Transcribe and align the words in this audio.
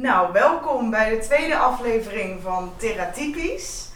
Nou, 0.00 0.32
welkom 0.32 0.90
bij 0.90 1.10
de 1.10 1.18
tweede 1.18 1.56
aflevering 1.56 2.42
van 2.42 2.72
Theratypisch. 2.76 3.88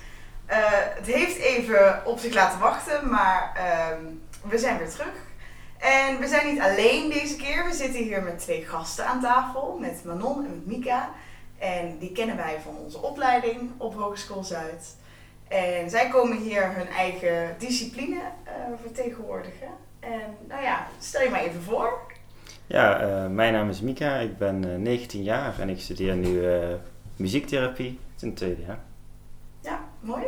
Uh, 0.51 0.57
het 0.71 1.07
heeft 1.07 1.37
even 1.37 2.03
op 2.05 2.19
zich 2.19 2.35
laten 2.35 2.59
wachten, 2.59 3.09
maar 3.11 3.53
uh, 3.57 3.97
we 4.51 4.59
zijn 4.59 4.79
weer 4.79 4.89
terug. 4.89 5.15
En 5.79 6.19
we 6.19 6.27
zijn 6.27 6.47
niet 6.47 6.61
alleen 6.61 7.11
deze 7.11 7.37
keer. 7.37 7.65
We 7.65 7.73
zitten 7.73 8.03
hier 8.03 8.23
met 8.23 8.39
twee 8.39 8.65
gasten 8.65 9.07
aan 9.07 9.21
tafel, 9.21 9.77
met 9.81 10.05
Manon 10.05 10.45
en 10.45 10.51
met 10.51 10.67
Mika. 10.67 11.11
En 11.59 11.99
die 11.99 12.13
kennen 12.13 12.37
wij 12.37 12.59
van 12.65 12.77
onze 12.77 13.03
opleiding 13.03 13.71
op 13.77 13.95
Hogeschool 13.95 14.45
Zuid. 14.45 14.97
En 15.49 15.91
zij 15.91 16.09
komen 16.09 16.37
hier 16.37 16.75
hun 16.75 16.89
eigen 16.89 17.55
discipline 17.59 18.17
uh, 18.17 18.53
vertegenwoordigen. 18.83 19.69
En 20.01 20.37
nou 20.49 20.63
ja, 20.63 20.87
stel 20.99 21.23
je 21.23 21.31
maar 21.31 21.41
even 21.41 21.63
voor. 21.63 22.12
Ja, 22.67 23.03
uh, 23.03 23.31
mijn 23.31 23.53
naam 23.53 23.69
is 23.69 23.81
Mika, 23.81 24.17
ik 24.17 24.39
ben 24.39 24.67
uh, 24.67 24.77
19 24.77 25.23
jaar 25.23 25.61
en 25.61 25.69
ik 25.69 25.81
studeer 25.81 26.17
nu 26.17 26.29
uh, 26.29 26.75
muziektherapie. 27.17 27.89
Het 27.89 28.17
is 28.17 28.23
een 28.23 28.35
tweede 28.35 28.63
jaar. 28.63 28.79
Ja, 29.61 29.85
mooi. 30.01 30.25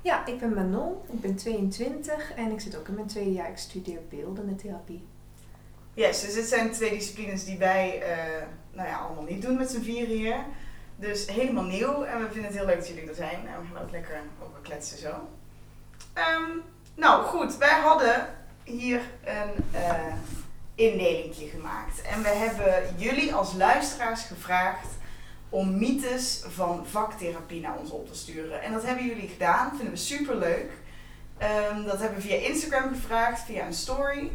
Ja, 0.00 0.26
ik 0.26 0.40
ben 0.40 0.54
Manon, 0.54 0.94
ik 1.12 1.20
ben 1.20 1.36
22 1.36 2.32
en 2.36 2.50
ik 2.50 2.60
zit 2.60 2.78
ook 2.78 2.88
in 2.88 2.94
mijn 2.94 3.06
tweede 3.06 3.32
jaar. 3.32 3.50
Ik 3.50 3.56
studeer 3.56 3.98
beeldende 4.08 4.54
therapie. 4.54 5.02
Yes, 5.94 6.20
dus 6.20 6.34
dit 6.34 6.46
zijn 6.46 6.70
twee 6.70 6.90
disciplines 6.90 7.44
die 7.44 7.58
wij 7.58 8.02
nou 8.72 8.88
ja, 8.88 8.98
allemaal 8.98 9.24
niet 9.24 9.42
doen 9.42 9.56
met 9.56 9.70
z'n 9.70 9.80
vieren 9.80 10.16
hier. 10.16 10.44
Dus 10.96 11.26
helemaal 11.26 11.64
nieuw 11.64 12.02
en 12.02 12.18
we 12.18 12.24
vinden 12.24 12.44
het 12.44 12.54
heel 12.54 12.66
leuk 12.66 12.76
dat 12.76 12.88
jullie 12.88 13.08
er 13.08 13.14
zijn. 13.14 13.46
En 13.46 13.60
we 13.60 13.74
gaan 13.74 13.82
ook 13.82 13.90
lekker 13.90 14.20
over 14.42 14.60
kletsen 14.62 14.98
zo. 14.98 15.08
Um, 16.14 16.62
nou 16.94 17.24
goed, 17.24 17.56
wij 17.56 17.80
hadden 17.80 18.26
hier 18.64 19.00
een 19.24 19.64
uh, 19.74 20.14
indelingje 20.74 21.46
gemaakt. 21.46 22.02
En 22.02 22.22
we 22.22 22.28
hebben 22.28 22.94
jullie 22.96 23.34
als 23.34 23.54
luisteraars 23.54 24.22
gevraagd 24.22 24.88
om 25.48 25.78
mythes 25.78 26.42
van 26.48 26.86
vaktherapie 26.90 27.60
naar 27.60 27.78
ons 27.78 27.90
op 27.90 28.08
te 28.08 28.18
sturen. 28.18 28.62
En 28.62 28.72
dat 28.72 28.84
hebben 28.84 29.06
jullie 29.06 29.28
gedaan, 29.28 29.68
vinden 29.68 29.90
we 29.90 29.96
super 29.96 30.36
leuk. 30.36 30.70
Um, 31.72 31.84
dat 31.84 32.00
hebben 32.00 32.16
we 32.16 32.28
via 32.28 32.36
Instagram 32.36 32.88
gevraagd, 32.88 33.44
via 33.44 33.66
een 33.66 33.74
story. 33.74 34.30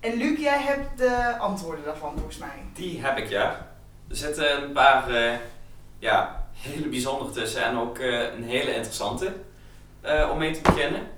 En 0.00 0.14
Luc, 0.16 0.38
jij 0.38 0.60
hebt 0.60 0.98
de 0.98 1.36
antwoorden 1.38 1.84
daarvan 1.84 2.12
volgens 2.14 2.38
mij. 2.38 2.62
Die 2.74 3.04
heb 3.04 3.18
ik 3.18 3.28
ja. 3.28 3.68
Er 4.08 4.16
zitten 4.16 4.62
een 4.62 4.72
paar 4.72 5.10
uh, 5.10 5.34
ja, 5.98 6.46
hele 6.52 6.88
bijzondere 6.88 7.30
tussen 7.30 7.64
en 7.64 7.76
ook 7.76 7.98
uh, 7.98 8.32
een 8.32 8.44
hele 8.44 8.74
interessante 8.74 9.34
uh, 10.04 10.28
om 10.32 10.38
mee 10.38 10.52
te 10.52 10.60
beginnen. 10.60 11.08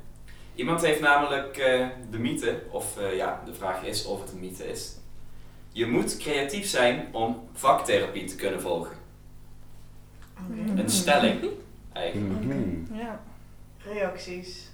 Iemand 0.55 0.83
heeft 0.83 1.01
namelijk 1.01 1.59
uh, 1.59 1.87
de 2.11 2.19
mythe, 2.19 2.63
of 2.71 2.99
ja, 3.13 3.43
de 3.45 3.55
vraag 3.55 3.83
is 3.83 4.05
of 4.05 4.21
het 4.21 4.33
een 4.33 4.41
mythe 4.41 4.71
is. 4.71 4.97
Je 5.73 5.87
moet 5.87 6.17
creatief 6.17 6.67
zijn 6.67 7.09
om 7.13 7.49
vaktherapie 7.53 8.25
te 8.25 8.37
kunnen 8.37 8.61
volgen. 8.61 8.97
Okay. 10.51 10.79
Een 10.79 10.91
stelling, 10.91 11.45
eigenlijk. 11.93 12.45
Mm 12.45 12.87
Ja. 12.93 13.21
Reacties? 13.85 14.71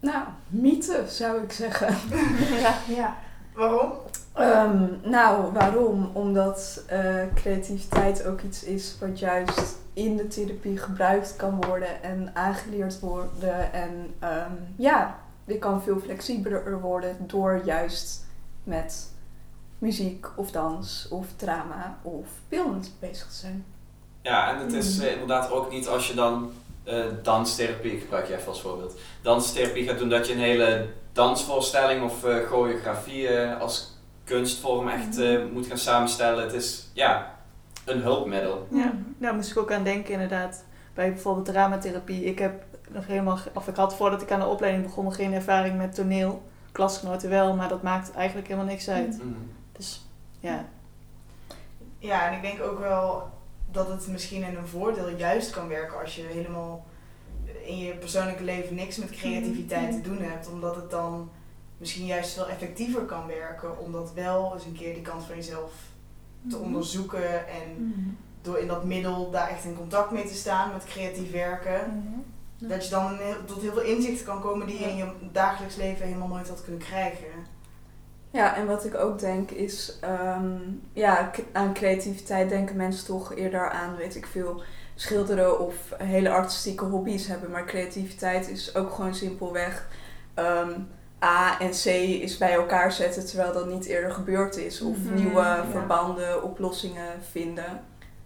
Nou, 0.00 0.24
mythe 0.48 1.04
zou 1.08 1.42
ik 1.42 1.52
zeggen. 1.52 1.96
ja. 2.62 2.78
ja. 2.88 3.16
Waarom? 3.54 3.92
Um, 4.38 5.00
nou, 5.10 5.52
waarom? 5.52 6.10
Omdat 6.12 6.84
uh, 6.92 7.24
creativiteit 7.34 8.26
ook 8.26 8.40
iets 8.40 8.64
is 8.64 8.96
wat 9.00 9.18
juist 9.18 9.78
in 9.92 10.16
de 10.16 10.28
therapie 10.28 10.78
gebruikt 10.78 11.36
kan 11.36 11.64
worden 11.66 12.02
en 12.02 12.30
aangeleerd 12.34 13.00
worden. 13.00 13.72
En 13.72 14.14
um, 14.22 14.74
ja, 14.76 15.18
je 15.44 15.58
kan 15.58 15.82
veel 15.82 15.98
flexibeler 16.00 16.80
worden 16.80 17.16
door 17.26 17.60
juist 17.64 18.24
met 18.64 19.10
muziek 19.78 20.26
of 20.36 20.50
dans 20.50 21.08
of 21.10 21.26
drama 21.36 21.98
of 22.02 22.26
beeldend 22.48 22.92
bezig 22.98 23.26
te 23.26 23.34
zijn. 23.34 23.64
Ja, 24.22 24.54
en 24.54 24.58
het 24.58 24.72
is 24.72 25.00
uh, 25.00 25.12
inderdaad 25.12 25.50
ook 25.50 25.70
niet 25.70 25.88
als 25.88 26.08
je 26.08 26.14
dan 26.14 26.52
uh, 26.84 27.04
danstherapie, 27.22 27.92
ik 27.92 28.00
gebruik 28.00 28.26
je 28.26 28.34
even 28.36 28.48
als 28.48 28.60
voorbeeld, 28.60 28.98
danstherapie 29.22 29.88
gaat 29.88 29.98
doen 29.98 30.08
dat 30.08 30.26
je 30.26 30.32
een 30.32 30.38
hele 30.38 30.88
dansvoorstelling 31.12 32.02
of 32.02 32.24
uh, 32.24 32.36
choreografie 32.36 33.40
als 33.40 33.96
kunstvorm 34.24 34.88
echt 34.88 35.18
uh, 35.18 35.40
moet 35.52 35.66
gaan 35.66 35.78
samenstellen. 35.78 36.42
Het 36.42 36.52
is 36.52 36.86
ja, 36.92 37.31
een 37.84 38.00
hulpmiddel. 38.00 38.66
Ja, 38.70 38.92
daar 39.18 39.34
moest 39.34 39.50
ik 39.50 39.58
ook 39.58 39.72
aan 39.72 39.84
denken 39.84 40.12
inderdaad. 40.12 40.64
Bij 40.94 41.12
bijvoorbeeld 41.12 41.46
dramatherapie. 41.46 42.24
Ik 42.24 42.38
heb 42.38 42.64
nog 42.88 43.06
helemaal, 43.06 43.38
of 43.54 43.68
ik 43.68 43.76
had 43.76 43.96
voordat 43.96 44.22
ik 44.22 44.30
aan 44.30 44.40
de 44.40 44.46
opleiding 44.46 44.84
begon 44.84 45.04
nog 45.04 45.16
geen 45.16 45.32
ervaring 45.32 45.76
met 45.76 45.94
toneel. 45.94 46.42
Klasgenoten 46.72 47.30
wel, 47.30 47.56
maar 47.56 47.68
dat 47.68 47.82
maakt 47.82 48.12
eigenlijk 48.12 48.48
helemaal 48.48 48.70
niks 48.70 48.88
uit. 48.88 49.12
Mm 49.12 49.20
-hmm. 49.20 49.50
Dus 49.72 50.06
ja. 50.40 50.64
Ja, 51.98 52.28
en 52.28 52.36
ik 52.36 52.42
denk 52.42 52.62
ook 52.62 52.78
wel 52.78 53.30
dat 53.70 53.88
het 53.88 54.08
misschien 54.08 54.42
in 54.42 54.56
een 54.56 54.66
voordeel 54.66 55.08
juist 55.08 55.50
kan 55.50 55.68
werken 55.68 56.00
als 56.00 56.16
je 56.16 56.22
helemaal 56.22 56.86
in 57.64 57.78
je 57.78 57.94
persoonlijke 57.94 58.44
leven 58.44 58.74
niks 58.74 58.96
met 58.96 59.10
creativiteit 59.10 59.92
te 59.92 60.08
doen 60.08 60.22
hebt. 60.22 60.48
Omdat 60.48 60.76
het 60.76 60.90
dan 60.90 61.30
misschien 61.76 62.06
juist 62.06 62.32
veel 62.32 62.48
effectiever 62.48 63.02
kan 63.02 63.26
werken 63.26 63.78
om 63.78 63.92
dat 63.92 64.12
wel 64.12 64.52
eens 64.54 64.64
een 64.64 64.76
keer 64.76 64.94
die 64.94 65.02
kant 65.02 65.24
van 65.24 65.36
jezelf 65.36 65.72
te 66.48 66.56
onderzoeken 66.58 67.46
en 67.48 67.74
Mhm. 67.76 68.08
door 68.42 68.58
in 68.58 68.66
dat 68.68 68.84
middel 68.84 69.30
daar 69.30 69.48
echt 69.48 69.64
in 69.64 69.76
contact 69.76 70.10
mee 70.10 70.24
te 70.24 70.34
staan 70.34 70.72
met 70.72 70.84
creatief 70.84 71.30
werken, 71.32 71.80
dat 72.58 72.84
je 72.84 72.90
dan 72.90 73.16
heel, 73.18 73.44
tot 73.44 73.62
heel 73.62 73.72
veel 73.72 73.82
inzichten 73.82 74.26
kan 74.26 74.40
komen 74.40 74.66
die 74.66 74.78
je 74.78 74.84
in 74.84 74.96
je 74.96 75.12
dagelijks 75.32 75.76
leven 75.76 76.06
helemaal 76.06 76.28
nooit 76.28 76.48
had 76.48 76.62
kunnen 76.62 76.80
krijgen. 76.80 77.26
Ja, 78.30 78.56
en 78.56 78.66
wat 78.66 78.84
ik 78.84 78.94
ook 78.94 79.18
denk 79.18 79.50
is, 79.50 79.98
um, 80.36 80.82
ja, 80.92 81.30
aan 81.52 81.74
creativiteit 81.74 82.48
denken 82.48 82.76
mensen 82.76 83.06
toch 83.06 83.34
eerder 83.34 83.70
aan, 83.70 83.96
weet 83.96 84.16
ik 84.16 84.26
veel, 84.26 84.62
schilderen 84.94 85.60
of 85.60 85.74
hele 85.98 86.30
artistieke 86.30 86.84
hobby's 86.84 87.26
hebben. 87.26 87.50
Maar 87.50 87.64
creativiteit 87.64 88.48
is 88.48 88.74
ook 88.74 88.92
gewoon 88.92 89.14
simpelweg 89.14 89.88
um, 90.36 90.88
A 91.24 91.58
en 91.60 91.70
C 91.70 91.84
is 92.22 92.38
bij 92.38 92.52
elkaar 92.52 92.92
zetten 92.92 93.26
terwijl 93.26 93.52
dat 93.52 93.66
niet 93.68 93.84
eerder 93.84 94.10
gebeurd 94.10 94.56
is. 94.56 94.80
Of 94.80 94.96
Mhm, 94.96 95.14
nieuwe 95.14 95.40
ja. 95.40 95.64
verbanden, 95.70 96.42
oplossingen 96.42 97.22
vinden. 97.30 97.80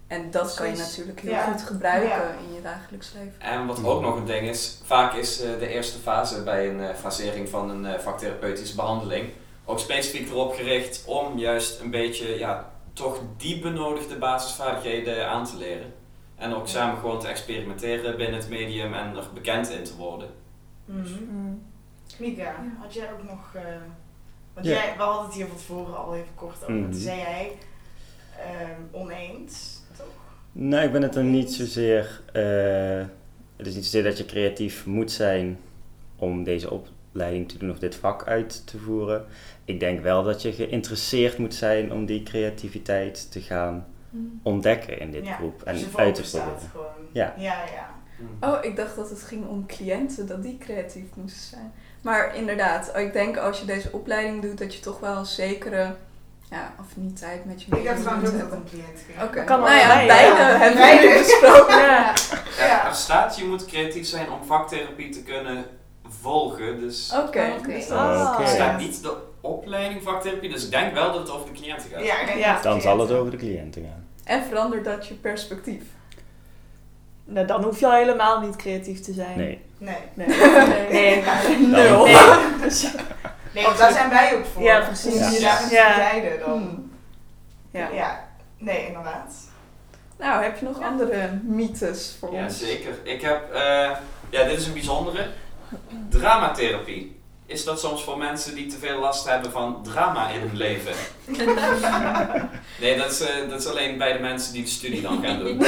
En 0.07 0.31
dat 0.31 0.53
kan 0.53 0.69
je 0.69 0.77
natuurlijk 0.77 1.19
heel 1.19 1.31
Ja. 1.31 1.51
goed 1.51 1.61
gebruiken 1.61 2.09
Ja. 2.09 2.31
in 2.47 2.53
je 2.53 2.61
dagelijks 2.61 3.13
leven. 3.13 3.33
En 3.39 3.65
wat 3.65 3.83
ook 3.85 4.01
nog 4.01 4.15
een 4.15 4.25
ding 4.25 4.47
is, 4.47 4.79
vaak 4.83 5.13
is 5.13 5.43
uh, 5.43 5.59
de 5.59 5.67
eerste 5.67 5.99
fase 5.99 6.43
bij 6.43 6.69
een 6.69 6.79
uh, 6.79 6.89
fasering 6.93 7.49
van 7.49 7.69
een 7.69 7.83
uh, 7.83 7.99
vaktherapeutische 7.99 8.75
behandeling 8.75 9.29
ook 9.69 9.79
specifiek 9.79 10.29
erop 10.29 10.53
gericht 10.55 11.03
om 11.05 11.37
juist 11.37 11.79
een 11.79 11.91
beetje, 11.91 12.37
ja, 12.37 12.71
toch 12.93 13.19
die 13.37 13.59
benodigde 13.59 14.15
basisvaardigheden 14.17 15.27
aan 15.29 15.45
te 15.45 15.57
leren. 15.57 15.93
En 16.35 16.55
ook 16.55 16.67
samen 16.67 16.97
gewoon 16.99 17.19
te 17.19 17.27
experimenteren 17.27 18.17
binnen 18.17 18.39
het 18.39 18.49
medium 18.49 18.93
en 18.93 19.15
er 19.15 19.23
bekend 19.33 19.69
in 19.69 19.83
te 19.83 19.95
worden. 19.95 20.29
Mm. 20.85 21.61
Mika, 22.19 22.55
had 22.79 22.93
jij 22.93 23.11
ook 23.13 23.23
nog. 23.23 23.51
eh, 23.55 23.61
want 24.53 24.65
Ja. 24.65 24.73
jij, 24.73 24.93
we 24.97 25.03
hadden 25.03 25.25
het 25.25 25.33
hier 25.35 25.47
van 25.47 25.57
tevoren 25.57 25.97
al 25.97 26.15
even 26.15 26.35
kort 26.35 26.61
over. 26.63 26.73
Mhm. 26.73 26.91
Toen 26.91 26.99
zei 26.99 27.19
jij 27.19 27.51
ehm, 28.39 28.81
oneens, 28.91 29.81
toch? 29.97 30.07
Nee, 30.51 30.85
ik 30.85 30.91
ben 30.91 31.01
het 31.01 31.15
er 31.15 31.23
niet 31.23 31.53
zozeer. 31.53 32.21
eh, 32.33 33.05
het 33.55 33.67
is 33.67 33.75
niet 33.75 33.83
zozeer 33.83 34.03
dat 34.03 34.17
je 34.17 34.25
creatief 34.25 34.85
moet 34.85 35.11
zijn 35.11 35.59
om 36.15 36.43
deze 36.43 36.69
opleiding 36.71 37.49
te 37.49 37.57
doen 37.57 37.71
of 37.71 37.79
dit 37.79 37.95
vak 37.95 38.27
uit 38.27 38.67
te 38.67 38.77
voeren. 38.77 39.25
Ik 39.65 39.79
denk 39.79 40.01
wel 40.01 40.23
dat 40.23 40.41
je 40.41 40.53
geïnteresseerd 40.53 41.37
moet 41.37 41.53
zijn 41.53 41.91
om 41.93 42.05
die 42.05 42.23
creativiteit 42.23 43.31
te 43.31 43.41
gaan 43.41 43.85
ontdekken 44.43 44.99
in 44.99 45.11
dit 45.11 45.25
Ja, 45.25 45.33
groep 45.35 45.61
en 45.63 45.73
dus 45.73 45.83
voor 45.85 45.99
uit 45.99 46.15
te 46.15 46.21
proberen. 46.37 46.69
Gewoon. 46.71 46.85
Ja. 47.11 47.33
Ja, 47.37 47.63
ja. 47.65 47.95
Oh, 48.39 48.63
ik 48.65 48.75
dacht 48.75 48.95
dat 48.95 49.09
het 49.09 49.23
ging 49.23 49.47
om 49.47 49.65
cliënten, 49.65 50.27
dat 50.27 50.43
die 50.43 50.57
creatief 50.57 51.15
moesten 51.15 51.41
zijn. 51.41 51.71
Maar 52.01 52.35
inderdaad, 52.35 52.91
ik 52.97 53.13
denk 53.13 53.37
als 53.37 53.59
je 53.59 53.65
deze 53.65 53.89
opleiding 53.91 54.41
doet, 54.41 54.57
dat 54.57 54.73
je 54.73 54.79
toch 54.79 54.99
wel 54.99 55.15
een 55.15 55.25
zekere 55.25 55.95
ja, 56.49 56.73
affiniteit 56.79 57.45
met 57.45 57.63
je 57.63 57.75
Ik 57.77 57.87
heb 57.87 57.97
trouwens 57.97 58.29
ook 58.29 58.51
een 58.51 58.65
cliënt 58.69 59.03
ging. 59.07 59.23
Oké, 59.23 59.43
Kan 59.43 59.59
nou 59.59 59.75
ja, 59.75 60.05
beide 60.05 60.37
ja. 60.37 60.57
hebben 60.57 60.81
we 60.81 61.17
besproken. 61.17 61.75
Ja. 61.87 62.13
Ja. 62.57 62.87
Er 62.87 62.95
staat, 62.95 63.37
je 63.37 63.45
moet 63.45 63.65
creatief 63.65 64.07
zijn 64.07 64.31
om 64.31 64.43
vaktherapie 64.45 65.09
te 65.09 65.23
kunnen 65.23 65.65
volgen. 66.21 66.79
Dus 66.79 67.13
Oké, 67.15 67.53
Oké. 67.59 67.67
dus 67.67 67.89
er 67.89 68.47
staat 68.47 68.77
niet 68.79 69.01
de 69.01 69.17
opleiding 69.41 70.03
vaktherapie, 70.03 70.49
dus 70.49 70.65
ik 70.65 70.71
denk 70.71 70.93
wel 70.93 71.11
dat 71.11 71.19
het 71.19 71.29
over 71.29 71.53
de 71.53 71.59
cliënten 71.59 71.89
gaat. 71.89 72.35
Ja, 72.37 72.61
Dan 72.61 72.81
zal 72.81 72.99
het 72.99 73.11
over 73.11 73.31
de 73.31 73.37
cliënten 73.37 73.83
gaan. 73.83 74.05
En 74.23 74.43
verandert 74.43 74.85
dat 74.85 75.07
je 75.07 75.13
perspectief? 75.13 75.83
Nou, 77.29 77.47
dan 77.47 77.63
hoef 77.63 77.79
je 77.79 77.85
al 77.85 77.91
helemaal 77.93 78.39
niet 78.41 78.55
creatief 78.55 78.99
te 78.99 79.13
zijn. 79.13 79.37
Nee. 79.37 79.61
Nee. 79.77 79.97
Nee. 80.13 80.27
nee. 80.91 81.23
Nul. 81.67 82.05
Nee. 83.53 83.63
Nee, 83.63 83.65
want 83.65 83.77
daar 83.77 83.91
zijn 83.91 84.09
wij 84.09 84.35
ook 84.35 84.45
voor. 84.45 84.63
Ja, 84.63 84.79
precies. 84.79 85.13
Je 85.13 85.39
Ja. 85.41 85.59
Ja. 85.69 85.91
te 85.93 85.97
leiden 85.97 86.39
dan. 86.39 86.51
Hmm. 86.51 86.91
Ja. 87.71 87.89
Ja. 87.93 88.27
Nee, 88.57 88.87
inderdaad. 88.87 89.33
Nou, 90.17 90.43
heb 90.43 90.57
je 90.59 90.65
nog 90.65 90.81
andere 90.81 91.39
mythes 91.43 92.17
voor 92.19 92.33
Ja, 92.33 92.43
ons? 92.43 92.59
zeker. 92.59 92.93
Ik 93.03 93.21
heb, 93.21 93.51
eh, 93.53 93.91
ja, 94.29 94.43
dit 94.43 94.57
is 94.59 94.67
een 94.67 94.73
bijzondere. 94.73 95.27
Dramatherapie. 96.09 97.16
Is 97.47 97.63
dat 97.63 97.79
soms 97.79 98.03
voor 98.03 98.17
mensen 98.17 98.55
die 98.55 98.67
te 98.67 98.77
veel 98.77 98.99
last 98.99 99.29
hebben 99.29 99.51
van 99.51 99.83
drama 99.83 100.29
in 100.29 100.39
hun 100.39 100.57
leven. 100.57 100.93
Nee, 102.79 102.97
dat 102.97 103.11
is, 103.11 103.19
eh, 103.19 103.49
dat 103.49 103.59
is 103.59 103.67
alleen 103.67 103.97
bij 103.97 104.13
de 104.13 104.19
mensen 104.19 104.53
die 104.53 104.63
de 104.63 104.69
studie 104.69 105.01
dan 105.01 105.23
gaan 105.23 105.39
doen. 105.39 105.57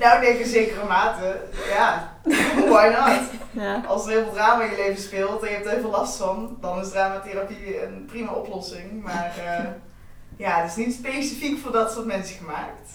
Nou, 0.00 0.20
denk 0.20 0.38
in 0.38 0.46
zekere 0.46 0.84
mate, 0.84 1.40
ja, 1.68 2.18
why 2.54 2.94
not? 2.98 3.20
Ja. 3.50 3.82
Als 3.86 4.04
er 4.04 4.10
heel 4.10 4.22
veel 4.22 4.32
drama 4.32 4.64
in 4.64 4.70
je 4.70 4.76
leven 4.76 5.02
speelt 5.02 5.42
en 5.42 5.48
je 5.48 5.54
hebt 5.54 5.66
er 5.66 5.72
heel 5.72 5.80
veel 5.80 5.90
last 5.90 6.16
van, 6.16 6.56
dan 6.60 6.80
is 6.80 6.90
dramatherapie 6.90 7.82
een 7.82 8.04
prima 8.06 8.32
oplossing. 8.32 9.02
Maar 9.02 9.34
eh, 9.46 9.64
ja, 10.36 10.60
het 10.60 10.70
is 10.70 10.76
niet 10.76 10.94
specifiek 10.94 11.58
voor 11.58 11.72
dat 11.72 11.92
soort 11.92 12.06
mensen 12.06 12.36
gemaakt. 12.36 12.90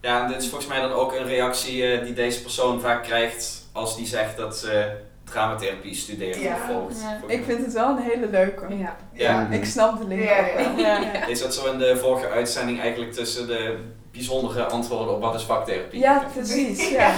Ja, 0.00 0.22
en 0.22 0.28
dit 0.28 0.42
is 0.42 0.48
volgens 0.48 0.70
mij 0.70 0.80
dan 0.80 0.92
ook 0.92 1.12
een 1.12 1.26
reactie 1.26 1.92
eh, 1.92 2.04
die 2.04 2.14
deze 2.14 2.42
persoon 2.42 2.80
vaak 2.80 3.02
krijgt 3.02 3.68
als 3.72 3.96
die 3.96 4.06
zegt 4.06 4.36
dat 4.36 4.56
ze 4.56 5.00
dramatherapie 5.32 5.94
studeert 5.94 6.36
Ja. 6.40 6.56
volgt. 6.56 7.00
Ja, 7.02 7.20
ik 7.26 7.44
vind 7.44 7.64
het 7.64 7.72
wel 7.72 7.88
een 7.88 8.02
hele 8.02 8.28
leuke. 8.28 8.76
Ja. 8.76 8.96
Ja. 9.12 9.48
Ik 9.50 9.64
snap 9.64 9.98
de 9.98 10.06
link 10.06 10.22
Ja, 10.22 10.38
ook 10.38 10.46
ja. 10.58 10.74
wel. 10.74 10.78
Ja. 10.78 10.98
mij 11.00 11.30
Is 11.30 11.42
dat 11.42 11.54
zo 11.54 11.72
in 11.72 11.78
de 11.78 11.96
vorige 11.96 12.28
uitzending 12.28 12.80
eigenlijk 12.80 13.12
tussen 13.12 13.46
de 13.46 13.78
bijzondere 14.12 14.64
antwoorden 14.64 15.14
op 15.14 15.20
wat 15.20 15.34
is 15.34 15.42
vaktherapie? 15.42 16.00
Ja, 16.00 16.24
precies. 16.32 16.88
Ja. 16.88 17.10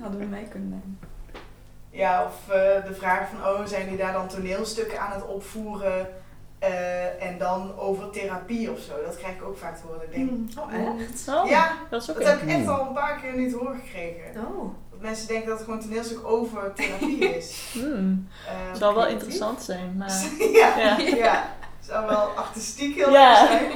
Hadden 0.00 0.20
we 0.20 0.26
mee 0.26 0.44
kunnen 0.50 0.68
nemen. 0.68 0.98
Ja, 1.90 2.24
of 2.24 2.54
eh, 2.54 2.84
de 2.86 2.94
vraag 2.94 3.28
van, 3.28 3.52
oh, 3.52 3.66
zijn 3.66 3.82
jullie 3.82 3.98
daar 3.98 4.12
dan 4.12 4.28
toneelstukken 4.28 5.00
aan 5.00 5.12
het 5.12 5.26
opvoeren? 5.26 6.08
eh, 6.58 7.22
en 7.28 7.38
dan 7.38 7.78
over 7.78 8.10
therapie 8.10 8.70
of 8.72 8.78
zo. 8.78 8.92
Dat 9.06 9.16
krijg 9.16 9.34
ik 9.34 9.42
ook 9.44 9.58
vaak 9.58 9.76
te 9.76 9.82
horen. 9.86 10.02
Ik 10.10 10.14
denk, 10.14 10.30
Oh, 10.58 11.00
echt? 11.00 11.28
Oh, 11.28 11.48
ja, 11.48 11.72
dat 11.90 12.02
is 12.02 12.10
ook 12.10 12.16
dat 12.18 12.26
heb 12.28 12.42
ik 12.42 12.48
echt 12.48 12.68
al 12.68 12.86
een 12.86 12.92
paar 12.92 13.20
keer 13.20 13.36
niet 13.36 13.52
horen 13.52 13.80
gekregen. 13.84 14.24
Oh. 14.46 14.74
Mensen 15.02 15.26
denken 15.28 15.48
dat 15.48 15.56
het 15.58 15.64
gewoon 15.66 15.80
een 15.80 15.86
toneelstuk 15.88 16.18
over 16.26 16.72
therapie 16.74 17.18
is. 17.36 17.70
Hmm. 17.72 18.28
Eh, 18.46 18.52
Het 18.68 18.78
zal 18.78 18.94
wel 18.94 19.06
interessant 19.06 19.62
zijn, 19.62 19.94
maar... 19.98 20.10
ja, 20.60 20.78
Ja. 20.78 20.96
ja. 20.98 21.44
Zou 21.86 22.06
wel 22.06 22.28
artistiek 22.36 22.94
heel 22.96 23.10
Ja. 23.10 23.40
erg 23.40 23.50
zijn. 23.50 23.70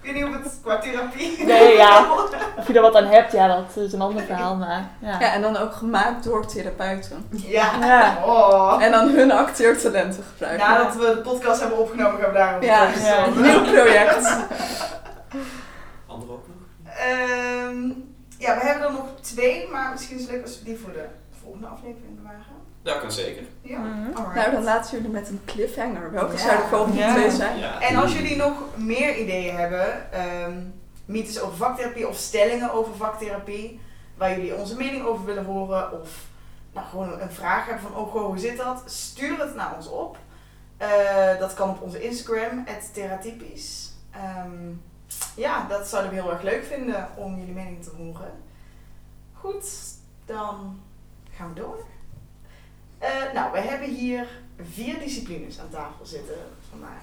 Ik 0.00 0.14
weet 0.14 0.14
niet 0.14 0.24
of 0.36 0.42
het 0.42 0.58
qua 0.62 0.78
therapie... 0.78 1.44
Nee, 1.44 1.76
ja. 1.76 2.06
Of 2.58 2.66
je 2.66 2.72
er 2.74 2.80
wat 2.82 2.94
aan 2.94 3.06
hebt, 3.06 3.32
ja, 3.32 3.46
dat 3.46 3.76
is 3.84 3.92
een 3.92 4.00
ander 4.00 4.22
verhaal, 4.22 4.56
maar... 4.56 4.88
Ja. 5.00 5.20
Ja, 5.20 5.32
en 5.32 5.42
dan 5.42 5.56
ook 5.56 5.72
gemaakt 5.72 6.24
door 6.24 6.46
therapeuten. 6.46 7.26
Ja. 7.30 7.70
Ja. 7.80 8.18
Oh. 8.24 8.82
En 8.82 8.90
dan 8.90 9.08
hun 9.08 9.32
acteertalenten 9.32 10.24
gebruiken. 10.32 10.68
Nadat 10.68 10.94
we 10.96 11.00
de 11.14 11.20
podcast 11.20 11.60
hebben 11.60 11.78
opgenomen, 11.78 12.20
gaan 12.20 12.30
we 12.30 12.36
daarover 12.38 12.64
Ja, 12.66 12.86
brainstormen. 12.86 13.42
nieuw 13.42 13.62
project. 13.72 14.36
Andere 16.06 16.32
ook 16.32 16.44
nog? 16.46 16.94
Ehm, 16.96 17.90
ja, 18.38 18.54
we 18.58 18.64
hebben 18.64 18.86
er 18.86 18.92
nog 18.92 19.06
twee, 19.20 19.68
maar 19.68 19.90
misschien 19.90 20.16
is 20.16 20.22
het 20.22 20.30
leuk 20.30 20.42
als 20.42 20.58
we 20.58 20.64
die 20.64 20.78
voor 20.78 20.92
de 20.92 21.04
volgende 21.42 21.66
aflevering 21.66 22.16
bewaren. 22.16 22.42
Dat 22.82 23.00
kan 23.00 23.12
zeker. 23.12 23.42
Ja, 23.62 23.78
Mhm. 23.78 24.12
Nou, 24.34 24.50
dan 24.50 24.62
laten 24.64 24.96
jullie 24.96 25.10
met 25.12 25.28
een 25.28 25.40
cliffhanger. 25.44 26.12
Welke 26.12 26.32
Ja. 26.32 26.38
zou 26.38 26.56
de 26.56 26.68
volgende 26.68 26.98
Ja. 26.98 27.14
twee 27.14 27.30
zijn? 27.30 27.58
Ja. 27.58 27.80
En 27.80 27.96
als 27.96 28.12
jullie 28.12 28.36
nog 28.36 28.52
meer 28.76 29.16
ideeën 29.16 29.56
hebben, 29.56 30.12
ehm 30.12 30.52
mythes 31.04 31.40
over 31.40 31.56
vaktherapie 31.56 32.08
of 32.08 32.16
stellingen 32.16 32.72
over 32.72 32.94
vaktherapie, 32.96 33.80
waar 34.16 34.30
jullie 34.30 34.54
onze 34.54 34.76
mening 34.76 35.04
over 35.04 35.24
willen 35.24 35.44
horen, 35.44 36.00
of 36.00 36.08
nou, 36.72 36.86
gewoon 36.86 37.20
een 37.20 37.30
vraag 37.30 37.66
hebben 37.66 37.82
van, 37.90 37.96
oh 38.00 38.12
hoe 38.12 38.38
zit 38.38 38.56
dat? 38.56 38.82
Stuur 38.86 39.38
het 39.40 39.54
naar 39.54 39.74
ons 39.76 39.88
op. 39.88 40.16
Eh, 40.76 41.38
dat 41.38 41.54
kan 41.54 41.68
op 41.68 41.82
onze 41.82 42.02
Instagram, 42.02 42.64
theratypisch. 42.92 43.92
Ehm, 44.10 44.72
ja, 45.36 45.66
dat 45.68 45.88
zouden 45.88 46.10
we 46.10 46.20
heel 46.20 46.30
erg 46.30 46.42
leuk 46.42 46.64
vinden 46.64 47.08
om 47.16 47.38
jullie 47.38 47.54
mening 47.54 47.82
te 47.82 47.90
horen. 47.96 48.32
Goed, 49.32 49.70
dan 50.24 50.80
gaan 51.30 51.54
we 51.54 51.60
door. 51.60 51.84
Eh, 52.98 53.32
nou, 53.34 53.52
we 53.52 53.58
hebben 53.58 53.88
hier 53.88 54.26
vier 54.62 54.98
disciplines 54.98 55.60
aan 55.60 55.70
tafel 55.70 56.06
zitten 56.06 56.36
vandaag. 56.70 57.02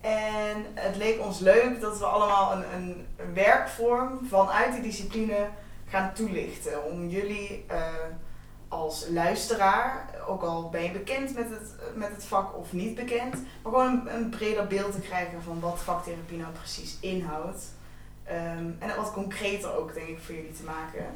En 0.00 0.66
het 0.74 0.96
leek 0.96 1.20
ons 1.20 1.38
leuk 1.38 1.80
dat 1.80 1.98
we 1.98 2.04
allemaal 2.04 2.52
een, 2.52 2.64
een, 2.74 3.06
werkvorm 3.34 4.26
vanuit 4.28 4.72
die 4.72 4.82
discipline 4.82 5.48
gaan 5.88 6.12
toelichten. 6.14 6.84
Om 6.84 7.08
jullie 7.08 7.64
eh, 7.68 7.92
als 8.74 9.06
luisteraar, 9.08 10.08
ook 10.26 10.42
al 10.42 10.68
ben 10.70 10.82
je 10.82 10.90
bekend 10.90 11.34
met 11.34 11.50
het, 11.50 11.74
met 11.94 12.08
het 12.08 12.24
vak 12.24 12.56
of 12.56 12.72
niet 12.72 12.94
bekend, 12.94 13.32
maar 13.32 13.72
gewoon 13.72 13.86
een, 13.90 14.14
een 14.14 14.28
breder 14.28 14.66
beeld 14.66 14.92
te 14.92 15.00
krijgen 15.00 15.42
van 15.42 15.60
wat 15.60 15.78
vaktherapie 15.82 16.38
nou 16.38 16.52
precies 16.52 16.96
inhoudt. 17.00 17.64
Ehm, 18.24 18.70
en 18.78 18.96
wat 18.96 19.12
concreter 19.12 19.76
ook, 19.76 19.94
denk 19.94 20.08
ik, 20.08 20.18
voor 20.18 20.34
jullie 20.34 20.52
te 20.52 20.62
maken. 20.62 21.06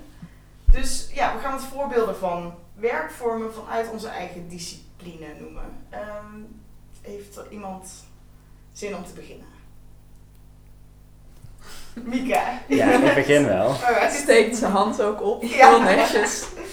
Dus 0.70 1.10
ja, 1.12 1.34
we 1.34 1.40
gaan 1.40 1.52
het 1.52 1.62
voorbeelden 1.62 2.16
van 2.16 2.54
werkvormen 2.74 3.54
vanuit 3.54 3.90
onze 3.90 4.08
eigen 4.08 4.48
discipline 4.48 5.26
noemen. 5.40 5.86
Ehm, 5.90 6.40
heeft 7.00 7.36
er 7.36 7.46
iemand 7.50 7.90
zin 8.72 8.96
om 8.96 9.04
te 9.04 9.12
beginnen? 9.12 9.46
Mika. 12.12 12.62
Ja, 12.66 12.92
ik 12.92 13.14
begin 13.14 13.46
wel. 13.46 13.66
Alright. 13.66 14.12
Steekt 14.12 14.56
zijn 14.56 14.72
hand 14.72 15.02
ook 15.02 15.22
op. 15.22 15.42
Ja. 15.42 15.68
Heel 15.68 15.80
netjes. 15.80 16.46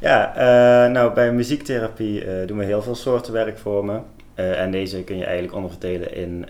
Ja, 0.00 0.34
eh, 0.34 0.92
nou 0.92 1.14
bij 1.14 1.32
muziektherapie 1.32 2.24
eh, 2.24 2.46
doen 2.46 2.58
we 2.58 2.64
heel 2.64 2.82
veel 2.82 2.94
soorten 2.94 3.32
werkvormen. 3.32 4.04
Eh, 4.34 4.60
en 4.60 4.70
deze 4.70 5.04
kun 5.04 5.16
je 5.16 5.24
eigenlijk 5.24 5.54
onderverdelen 5.54 6.14
in 6.14 6.46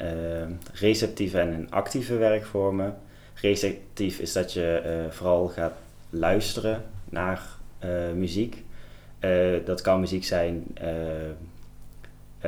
receptieve 0.72 1.38
en 1.38 1.52
in 1.52 1.70
actieve 1.70 2.16
werkvormen. 2.16 2.98
Receptief 3.34 4.18
is 4.18 4.32
dat 4.32 4.52
je 4.52 5.06
vooral 5.10 5.48
gaat 5.48 5.72
luisteren 6.10 6.82
naar 7.08 7.42
muziek. 8.14 8.64
Dat 9.64 9.80
kan 9.80 10.00
muziek 10.00 10.24
zijn 10.24 10.64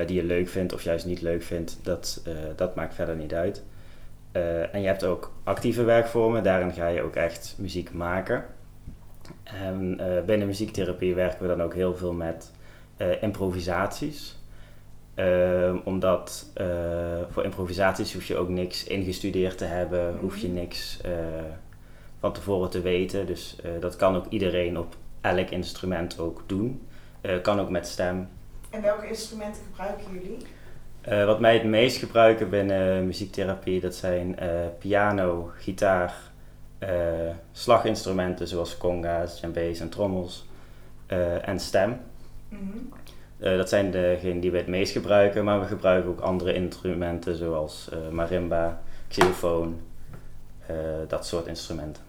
die 0.06 0.16
je 0.16 0.24
leuk 0.24 0.48
vindt 0.48 0.72
of 0.72 0.82
juist 0.82 1.06
niet 1.06 1.20
leuk 1.20 1.42
vindt. 1.42 1.78
Dat, 1.82 2.22
dat 2.56 2.74
maakt 2.74 2.94
verder 2.94 3.16
niet 3.16 3.34
uit. 3.34 3.62
En 4.72 4.80
je 4.80 4.86
hebt 4.86 5.04
ook 5.04 5.32
actieve 5.44 5.82
werkvormen. 5.82 6.42
Daarin 6.42 6.72
ga 6.72 6.88
je 6.88 7.02
ook 7.02 7.16
echt 7.16 7.54
muziek 7.58 7.92
maken. 7.92 8.44
En 9.42 9.98
eh, 9.98 10.24
binnen 10.24 10.46
muziektherapie 10.46 11.14
werken 11.14 11.42
we 11.42 11.48
dan 11.48 11.62
ook 11.62 11.74
heel 11.74 11.96
veel 11.96 12.12
met 12.12 12.52
eh, 12.96 13.22
improvisaties. 13.22 14.36
Ehm, 15.14 15.76
omdat 15.84 16.50
eh, 16.54 16.66
voor 17.30 17.44
improvisaties 17.44 18.14
hoef 18.14 18.24
je 18.24 18.36
ook 18.36 18.48
niks 18.48 18.84
ingestudeerd 18.84 19.58
te 19.58 19.64
hebben, 19.64 20.16
hoef 20.20 20.36
je 20.36 20.48
niks 20.48 21.00
van 22.20 22.32
tevoren 22.32 22.70
te 22.70 22.80
weten. 22.80 23.26
Dus 23.26 23.56
dat 23.80 23.96
kan 23.96 24.16
ook 24.16 24.26
iedereen 24.28 24.78
op 24.78 24.96
elk 25.20 25.50
instrument 25.50 26.18
ook 26.18 26.42
doen. 26.46 26.86
Kan 27.42 27.60
ook 27.60 27.70
met 27.70 27.86
stem. 27.86 28.28
En 28.70 28.82
welke 28.82 29.08
instrumenten 29.08 29.62
gebruiken 29.70 30.04
jullie? 30.12 31.26
Wat 31.26 31.40
mij 31.40 31.54
het 31.54 31.64
meest 31.64 31.96
gebruiken 31.96 32.50
binnen 32.50 33.06
muziektherapie, 33.06 33.80
dat 33.80 33.94
zijn 33.94 34.38
piano, 34.78 35.50
gitaar, 35.56 36.31
slaginstrumenten 37.52 38.48
zoals 38.48 38.76
conga's, 38.76 39.36
djembes 39.40 39.80
en 39.80 39.88
trommels 39.88 40.46
eh, 41.06 41.48
en 41.48 41.60
stem. 41.60 42.00
Mhm. 42.48 42.60
Eh, 43.38 43.56
dat 43.56 43.68
zijn 43.68 43.90
degenen 43.90 44.40
die 44.40 44.50
we 44.50 44.56
het 44.56 44.66
meest 44.66 44.92
gebruiken, 44.92 45.44
maar 45.44 45.60
we 45.60 45.66
gebruiken 45.66 46.10
ook 46.10 46.20
andere 46.20 46.54
instrumenten 46.54 47.36
zoals 47.36 47.88
eh, 47.92 48.08
marimba, 48.10 48.82
xylofoon, 49.08 49.80
eh, 50.66 50.76
dat 51.08 51.26
soort 51.26 51.46
instrumenten. 51.46 52.02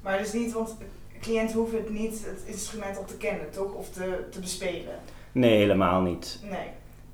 Maar 0.00 0.18
dus 0.18 0.32
niet, 0.32 0.52
want 0.52 0.76
cliënten 1.20 1.56
hoeven 1.56 1.78
het 1.78 1.90
niet 1.90 2.26
het 2.26 2.42
instrument 2.44 2.96
al 2.96 3.04
te 3.04 3.16
kennen, 3.16 3.50
toch? 3.50 3.74
Of 3.74 3.90
te, 3.90 4.24
te 4.30 4.40
bespelen. 4.40 4.94
Nee, 5.32 5.56
helemaal 5.56 6.00
niet. 6.00 6.38
Nee. 6.42 6.68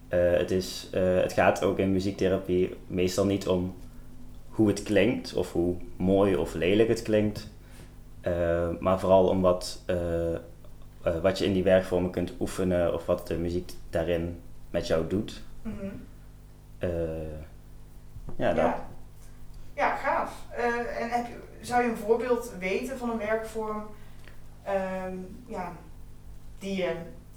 Eh, 0.08 0.38
het, 0.38 0.50
is, 0.50 0.88
eh, 0.92 1.14
het 1.14 1.32
gaat 1.32 1.62
ook 1.62 1.78
in 1.78 1.92
muziektherapie 1.92 2.76
meestal 2.86 3.26
niet 3.26 3.48
om 3.48 3.74
hoe 4.58 4.68
het 4.68 4.82
klinkt 4.82 5.34
of 5.34 5.52
hoe 5.52 5.76
mooi 5.96 6.36
of 6.36 6.54
lelijk 6.54 6.88
het 6.88 7.02
klinkt, 7.02 7.48
eh, 8.20 8.68
maar 8.80 9.00
vooral 9.00 9.28
om 9.28 9.40
wat, 9.40 9.82
eh, 9.86 10.34
eh, 10.34 10.40
wat 11.22 11.38
je 11.38 11.44
in 11.44 11.52
die 11.52 11.62
werkvormen 11.62 12.10
kunt 12.10 12.32
oefenen 12.40 12.94
of 12.94 13.06
wat 13.06 13.26
de 13.26 13.36
muziek 13.38 13.72
daarin 13.90 14.40
met 14.70 14.86
jou 14.86 15.06
doet. 15.08 15.42
Mhm. 15.62 15.86
Ja, 18.36 18.52
dat. 18.52 18.56
Ja. 18.64 18.86
ja, 19.74 19.96
gaaf. 19.96 20.32
En 20.98 21.08
heb 21.10 21.26
je, 21.26 21.38
zou 21.60 21.82
je 21.82 21.88
een 21.88 21.96
voorbeeld 21.96 22.52
weten 22.58 22.98
van 22.98 23.10
een 23.10 23.18
werkvorm 23.18 23.86
ehm, 24.62 25.16
ja, 25.46 25.72
die 26.58 26.76
je 26.76 26.94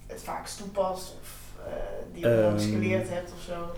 het 0.07 0.21
vaakst 0.21 0.57
toepast 0.57 1.15
of 1.21 1.53
die 2.13 2.21
je 2.27 2.35
onlangs 2.35 2.63
Ehm. 2.63 2.73
geleerd 2.73 3.09
hebt 3.09 3.31
of 3.31 3.41
zo? 3.41 3.71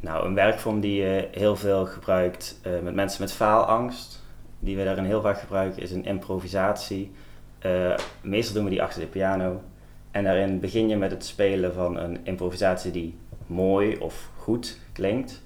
Nou, 0.00 0.26
een 0.26 0.34
werkvorm 0.34 0.80
die 0.80 1.02
je 1.02 1.28
heel 1.32 1.56
veel 1.56 1.86
gebruikt 1.86 2.60
eh, 2.62 2.72
met 2.82 2.94
mensen 2.94 3.22
met 3.22 3.32
faalangst, 3.32 4.22
die 4.58 4.76
we 4.76 4.84
daarin 4.84 5.04
heel 5.04 5.20
vaak 5.20 5.38
gebruiken, 5.38 5.82
is 5.82 5.92
een 5.92 6.04
improvisatie. 6.04 7.12
Eh, 7.58 7.94
meestal 8.20 8.54
doen 8.54 8.64
we 8.64 8.70
die 8.70 8.82
achter 8.82 9.00
de 9.00 9.06
piano. 9.06 9.62
En 10.10 10.24
daarin 10.24 10.60
begin 10.60 10.88
je 10.88 10.96
met 10.96 11.10
het 11.10 11.24
spelen 11.24 11.74
van 11.74 11.96
een 11.96 12.18
improvisatie 12.24 12.90
die 12.90 13.18
mooi 13.46 13.96
of 13.96 14.30
goed 14.36 14.78
klinkt. 14.92 15.42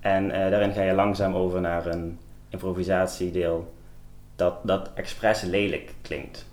En 0.00 0.30
eh, 0.30 0.50
daarin 0.50 0.72
ga 0.72 0.82
je 0.82 0.92
langzaam 0.92 1.34
over 1.34 1.60
naar 1.60 1.86
een 1.86 2.18
improvisatiedeel 2.48 3.74
dat, 4.36 4.54
dat 4.62 4.90
expres 4.94 5.42
lelijk 5.42 5.94
klinkt. 6.02 6.46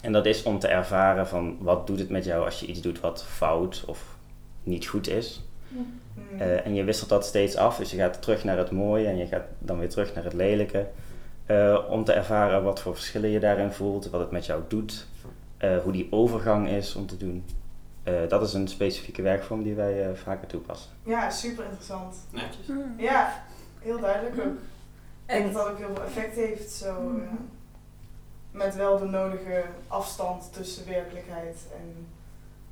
En 0.00 0.12
dat 0.12 0.26
is 0.26 0.42
om 0.42 0.58
te 0.58 0.68
ervaren 0.68 1.26
van 1.26 1.56
wat 1.60 1.86
doet 1.86 1.98
het 1.98 2.10
met 2.10 2.24
jou 2.24 2.44
als 2.44 2.60
je 2.60 2.66
iets 2.66 2.80
doet 2.80 3.00
wat 3.00 3.24
fout 3.24 3.84
of 3.86 4.16
niet 4.62 4.86
goed 4.86 5.08
is. 5.08 5.42
Mm. 6.16 6.40
Eh, 6.40 6.66
en 6.66 6.74
je 6.74 6.84
wisselt 6.84 7.08
dat 7.08 7.26
steeds 7.26 7.56
af, 7.56 7.76
dus 7.76 7.90
je 7.90 7.96
gaat 7.96 8.22
terug 8.22 8.44
naar 8.44 8.58
het 8.58 8.70
mooie 8.70 9.06
en 9.06 9.16
je 9.16 9.26
gaat 9.26 9.46
dan 9.58 9.78
weer 9.78 9.88
terug 9.88 10.14
naar 10.14 10.24
het 10.24 10.32
lelijke. 10.32 10.86
Eh, 11.46 11.78
om 11.90 12.04
te 12.04 12.12
ervaren 12.12 12.62
wat 12.62 12.80
voor 12.80 12.94
verschillen 12.94 13.30
je 13.30 13.40
daarin 13.40 13.72
voelt, 13.72 14.10
wat 14.10 14.20
het 14.20 14.30
met 14.30 14.46
jou 14.46 14.62
doet, 14.68 15.06
eh, 15.56 15.78
hoe 15.78 15.92
die 15.92 16.06
overgang 16.10 16.68
is 16.68 16.94
om 16.94 17.06
te 17.06 17.16
doen. 17.16 17.44
Eh, 18.06 18.14
dat 18.28 18.42
is 18.42 18.52
een 18.52 18.68
specifieke 18.68 19.22
werkvorm 19.22 19.62
die 19.62 19.74
wij 19.74 20.08
eh, 20.08 20.14
vaker 20.14 20.48
toepassen. 20.48 20.90
Ja, 21.02 21.30
super 21.30 21.64
interessant. 21.64 22.16
Netjes. 22.30 22.66
Ja, 22.96 23.44
heel 23.78 24.00
duidelijk 24.00 24.46
ook. 24.46 24.56
En 25.26 25.42
dat 25.42 25.52
dat 25.52 25.68
ook 25.68 25.78
heel 25.78 25.94
veel 25.94 26.04
effect 26.04 26.36
heeft, 26.36 26.70
zo. 26.70 26.88
Eh, 26.88 27.32
met 28.50 28.74
wel 28.74 28.98
de 28.98 29.04
nodige 29.04 29.64
afstand 29.88 30.52
tussen 30.52 30.88
werkelijkheid 30.88 31.56
en... 31.72 32.06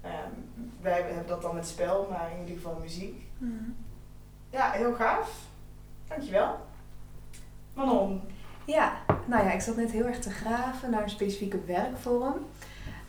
ehm, 0.04 0.30
wij 0.80 0.92
hebben 0.92 1.26
dat 1.26 1.42
dan 1.42 1.54
met 1.54 1.66
spel, 1.66 2.06
maar 2.10 2.30
in 2.32 2.40
ieder 2.40 2.54
geval 2.54 2.78
muziek. 2.80 3.26
Ja, 4.50 4.70
heel 4.70 4.94
gaaf. 4.94 5.46
Dankjewel. 6.08 6.56
Manon. 7.74 8.20
Ja, 8.64 8.92
nou 9.26 9.44
ja, 9.44 9.52
ik 9.52 9.60
zat 9.60 9.76
net 9.76 9.90
heel 9.90 10.06
erg 10.06 10.18
te 10.18 10.30
graven 10.30 10.90
naar 10.90 11.02
een 11.02 11.10
specifieke 11.10 11.60
werkvorm. 11.64 12.34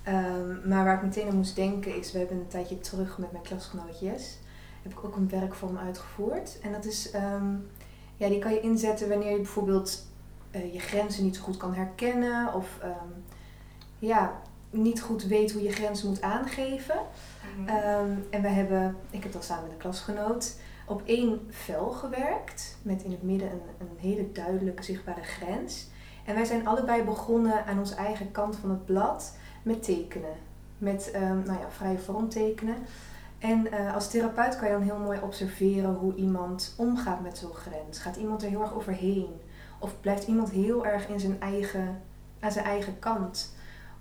Ehm, 0.04 0.70
maar 0.70 0.86
waar 0.86 0.96
ik 0.96 1.02
meteen 1.02 1.28
aan 1.28 1.36
moest 1.36 1.56
denken 1.56 1.96
is, 1.96 2.12
we 2.12 2.18
hebben 2.18 2.38
een 2.38 2.48
tijdje 2.48 2.80
terug 2.80 3.18
met 3.18 3.32
mijn 3.32 3.44
klasgenoot 3.44 4.00
Jes, 4.00 4.40
heb 4.84 4.92
ik 4.92 5.04
ook 5.04 5.16
een 5.16 5.30
werkvorm 5.30 5.78
uitgevoerd. 5.78 6.60
En 6.62 6.72
dat 6.72 6.86
is, 6.86 7.12
ehm, 7.12 7.56
ja, 8.16 8.28
die 8.30 8.40
kan 8.40 8.54
je 8.54 8.60
inzetten 8.60 9.10
wanneer 9.10 9.32
je 9.32 9.36
bijvoorbeeld 9.36 10.06
eh, 10.52 10.74
je 10.74 10.80
grenzen 10.80 11.24
niet 11.24 11.36
zo 11.36 11.44
goed 11.44 11.58
kan 11.58 11.74
herkennen 11.74 12.54
of 12.54 12.80
ja, 14.00 14.42
niet 14.76 15.02
goed 15.02 15.24
weet 15.24 15.52
hoe 15.52 15.64
je 15.64 15.72
grenzen 15.72 16.08
moet 16.08 16.22
aangeven. 16.22 16.96
Mhm. 17.58 17.70
Ehm, 17.70 18.12
en 18.30 18.42
we 18.42 18.48
hebben, 18.48 18.96
ik 19.10 19.24
heb 19.24 19.32
dan 19.32 19.44
samen 19.44 19.64
met 19.64 19.72
een 19.72 19.78
klasgenoot, 19.78 20.56
op 20.86 21.02
één 21.06 21.48
vel 21.50 21.90
gewerkt. 21.90 22.78
Met 22.82 23.04
in 23.04 23.12
het 23.12 23.24
midden 23.24 23.52
een, 23.52 23.62
een 23.80 23.98
hele 24.00 24.32
duidelijke 24.32 24.84
zichtbare 24.84 25.24
grens. 25.24 25.88
En 26.26 26.36
wij 26.36 26.46
zijn 26.46 26.68
allebei 26.68 27.04
begonnen 27.04 27.66
aan 27.66 27.80
onze 27.80 27.96
eigen 27.96 28.32
kant 28.32 28.56
van 28.56 28.70
het 28.70 28.86
blad 28.86 29.38
met 29.64 29.84
tekenen. 29.84 30.36
Met 30.78 31.12
ehm, 31.12 31.44
nou 31.44 31.60
ja, 31.60 31.70
vrije 31.70 31.98
vorm 31.98 32.30
tekenen. 32.30 32.76
En 33.40 33.72
eh, 33.72 33.94
als 33.94 34.10
therapeut 34.10 34.58
kan 34.58 34.68
je 34.68 34.74
dan 34.74 34.84
heel 34.84 35.00
mooi 35.00 35.20
observeren 35.22 35.94
hoe 35.94 36.16
iemand 36.16 36.74
omgaat 36.78 37.22
met 37.22 37.38
zo'n 37.38 37.54
grens. 37.54 38.00
Gaat 38.00 38.16
iemand 38.16 38.44
er 38.44 38.50
heel 38.50 38.62
erg 38.62 38.74
overheen? 38.74 39.42
Of 39.80 40.00
blijft 40.02 40.28
iemand 40.28 40.50
heel 40.50 40.86
erg 40.86 41.08
in 41.08 41.20
zijn 41.20 41.42
eigen, 41.42 42.02
aan 42.40 42.52
zijn 42.52 42.66
eigen 42.66 43.00
kant? 43.00 43.55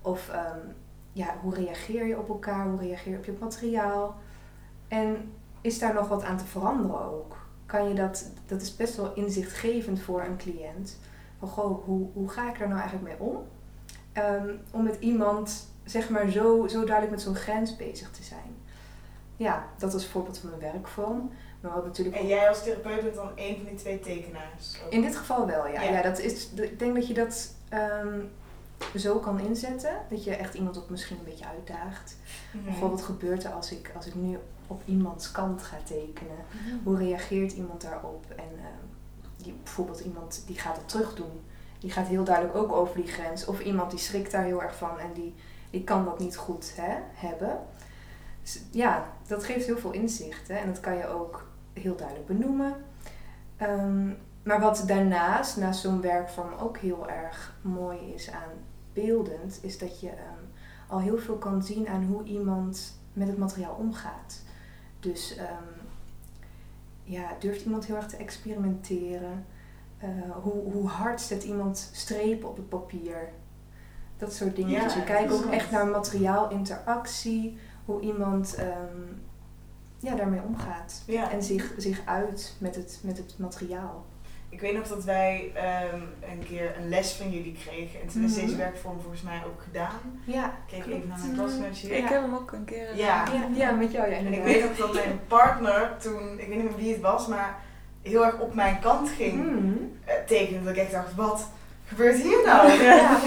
Of 0.05 0.29
ehm, 0.29 0.59
ja, 1.13 1.35
hoe 1.43 1.55
reageer 1.55 2.07
je 2.07 2.19
op 2.19 2.29
elkaar? 2.29 2.67
Hoe 2.67 2.79
reageer 2.79 3.13
je 3.13 3.19
op 3.19 3.25
je 3.25 3.37
materiaal? 3.41 4.17
En 4.89 5.33
is 5.61 5.79
daar 5.79 5.95
nog 5.95 6.09
wat 6.09 6.25
aan 6.25 6.37
te 6.37 6.45
veranderen 6.45 7.01
ook? 7.01 7.37
Kan 7.67 7.89
je 7.89 7.95
dat, 7.95 8.31
dat 8.47 8.63
is 8.63 8.77
best 8.77 8.97
wel 8.97 9.15
inzichtgevend 9.15 10.01
voor 10.01 10.23
een 10.23 10.37
cliënt. 10.37 10.99
Van 11.39 11.49
goh, 11.49 11.85
hoe, 11.85 12.09
hoe 12.13 12.29
ga 12.29 12.49
ik 12.49 12.61
er 12.61 12.69
nou 12.69 12.81
eigenlijk 12.81 13.09
mee 13.09 13.29
om? 13.29 13.47
Ehm, 14.13 14.49
om 14.71 14.83
met 14.83 14.97
iemand, 15.01 15.69
zeg 15.85 16.09
maar, 16.09 16.29
zo, 16.29 16.67
zo 16.69 16.85
duidelijk 16.85 17.11
met 17.11 17.23
zo'n 17.23 17.35
grens 17.35 17.77
bezig 17.77 18.11
te 18.11 18.23
zijn. 18.23 18.57
Ja, 19.37 19.65
dat 19.79 19.95
is 19.95 20.03
een 20.03 20.11
voorbeeld 20.11 20.39
van 20.39 20.49
mijn 20.49 20.73
werkvorm. 20.73 21.31
Maar 21.61 21.73
wat 21.73 21.85
natuurlijk 21.85 22.17
En 22.17 22.27
jij 22.27 22.49
als 22.49 22.63
therapeut 22.63 23.03
bent 23.03 23.15
dan 23.15 23.31
één 23.35 23.57
van 23.57 23.65
die 23.65 23.75
twee 23.75 24.01
tekenaars? 24.01 24.81
ook? 24.85 24.93
in 24.93 25.01
dit 25.01 25.17
geval 25.17 25.47
wel, 25.47 25.67
ja. 25.67 25.83
Ja. 25.83 25.91
ja. 25.91 26.03
dat 26.03 26.19
is, 26.19 26.51
ik 26.51 26.79
denk 26.79 26.95
dat 26.95 27.07
je 27.07 27.15
dat 27.15 27.55
ehm, 27.69 28.21
zo 28.99 29.19
kan 29.19 29.41
inzetten. 29.41 29.95
Dat 30.09 30.25
je 30.25 30.35
echt 30.35 30.55
iemand 30.55 30.79
ook 30.79 30.91
misschien 30.91 31.19
een 31.19 31.25
beetje 31.25 31.47
uitdaagt. 31.47 32.17
Mhm. 32.51 32.81
Wat 32.81 33.03
gebeurt 33.03 33.45
er 33.45 33.53
als 33.53 33.73
ik, 33.73 33.93
als 33.97 34.07
ik 34.07 34.15
nu 34.15 34.39
op 34.67 34.83
iemands 34.85 35.31
kant 35.31 35.63
ga 35.63 35.77
tekenen? 35.85 36.37
Hoe 36.83 36.97
reageert 36.97 37.53
iemand 37.53 37.81
daarop? 37.83 38.25
En 38.37 38.59
ehm, 38.59 38.87
die, 39.37 39.55
bijvoorbeeld 39.63 40.01
iemand 40.01 40.43
die 40.47 40.59
gaat 40.59 40.77
het 40.77 40.89
terug 40.89 41.15
doen. 41.15 41.41
Die 41.79 41.91
gaat 41.91 42.07
heel 42.07 42.25
duidelijk 42.25 42.57
ook 42.57 42.73
over 42.73 42.97
die 42.97 43.13
grens. 43.13 43.45
Of 43.45 43.61
iemand 43.61 43.91
die 43.91 44.01
schrikt 44.01 44.31
daar 44.31 44.45
heel 44.45 44.63
erg 44.63 44.77
van 44.77 44.99
en 44.99 45.13
die, 45.13 45.35
die 45.71 45.85
kan 45.85 46.05
dat 46.05 46.19
niet 46.19 46.37
goed 46.37 46.73
hè, 46.77 46.95
hebben. 47.13 47.59
Dus 48.43 48.63
ja, 48.71 49.07
dat 49.27 49.45
geeft 49.45 49.67
heel 49.67 49.79
veel 49.79 49.93
inzicht. 49.93 50.49
Hè? 50.49 50.55
En 50.55 50.67
dat 50.67 50.81
kan 50.81 50.97
je 50.97 51.07
ook 51.07 51.47
heel 51.73 51.97
duidelijk 51.97 52.27
benoemen. 52.27 52.75
Ehm, 53.57 54.09
maar 54.43 54.61
wat 54.61 54.85
daarnaast, 54.87 55.57
naast 55.57 55.81
zo'n 55.81 56.01
werkvorm 56.01 56.53
ook 56.61 56.79
heel 56.79 57.09
erg 57.09 57.55
mooi 57.63 57.99
is 58.15 58.31
aan 58.31 58.64
beeldend, 58.95 59.59
is 59.63 59.79
dat 59.79 60.01
je 60.01 60.09
ehm, 60.09 60.45
al 60.89 61.01
heel 61.01 61.19
veel 61.19 61.37
kan 61.37 61.63
zien 61.63 61.89
aan 61.89 62.05
hoe 62.05 62.25
iemand 62.25 62.99
met 63.13 63.29
het 63.29 63.39
materiaal 63.39 63.75
omgaat. 63.75 64.43
Dus 65.01 65.37
ehm, 65.37 65.73
ja, 67.03 67.37
durft 67.39 67.65
iemand 67.65 67.87
heel 67.87 67.97
erg 67.97 68.09
te 68.09 68.17
experimenteren? 68.17 69.47
Eh, 69.99 70.09
hoe, 70.43 70.73
hoe 70.73 70.89
hard 70.89 71.21
zet 71.21 71.43
iemand 71.43 71.91
strepen 71.93 72.49
op 72.49 72.57
het 72.57 72.69
papier? 72.69 73.33
Dat 74.17 74.33
soort 74.33 74.57
dingen. 74.57 74.71
Ja, 74.71 74.85
dus 74.85 74.95
we 74.95 75.05
kijken 75.05 75.35
ook 75.35 75.51
echt 75.51 75.71
naar 75.71 75.87
materiaalinteractie, 75.87 77.59
hoe 77.85 78.01
iemand 78.01 78.55
ehm, 78.55 79.03
ja, 79.99 80.15
daarmee 80.15 80.43
omgaat. 80.43 81.03
Ja. 81.07 81.31
En 81.31 81.43
zich, 81.43 81.75
zich 81.77 82.03
uit 82.05 82.57
met 82.59 82.75
het, 82.75 82.99
met 83.03 83.17
het 83.17 83.35
materiaal. 83.39 84.05
Ik 84.55 84.61
weet 84.61 84.75
nog 84.75 84.87
dat 84.89 85.05
wij 85.05 85.51
ehm, 85.55 86.01
een 86.33 86.45
keer 86.49 86.75
een 86.79 86.89
les 86.89 87.13
van 87.13 87.31
jullie 87.31 87.57
kregen. 87.67 88.01
En 88.01 88.09
toen 88.13 88.25
is 88.25 88.33
Mhm. 88.37 88.41
deze 88.45 88.57
werkvorm 88.57 89.01
volgens 89.01 89.23
mij 89.23 89.43
ook 89.47 89.63
gedaan. 89.63 90.21
Ja, 90.25 90.45
Ik 90.45 90.51
keek 90.67 90.87
even 90.95 91.09
naar 91.09 91.19
mijn 91.19 91.35
klasgenootje. 91.37 91.97
Ik 91.97 92.09
heb 92.09 92.21
hem 92.23 92.35
ook 92.35 92.53
een 92.53 92.65
keer 92.65 92.87
gedaan. 92.87 92.97
Ja. 93.07 93.25
ja, 93.33 93.65
ja 93.65 93.71
met 93.71 93.93
jou, 93.93 94.11
ja, 94.11 94.17
En 94.17 94.33
ik 94.33 94.43
weet 94.43 94.65
ook 94.65 94.77
dat 94.77 94.93
mijn 94.95 95.21
partner 95.29 95.91
toen, 96.03 96.33
ik 96.39 96.49
weet 96.49 96.57
niet 96.57 96.65
meer 96.65 96.77
wie 96.77 96.93
het 96.93 97.01
was, 97.01 97.27
maar 97.27 97.59
heel 98.03 98.25
erg 98.25 98.39
op 98.39 98.55
mijn 98.55 98.79
kant 98.81 99.09
ging 99.17 99.33
Hmm. 99.33 99.93
eh, 100.05 100.15
tekenen. 100.27 100.65
Dat 100.65 100.73
ik 100.77 100.83
echt 100.83 100.93
dacht, 100.93 101.15
wat 101.15 101.49
gebeurt 101.87 102.17
hier 102.23 102.43
nou? 102.45 102.71
Ja. 102.83 103.19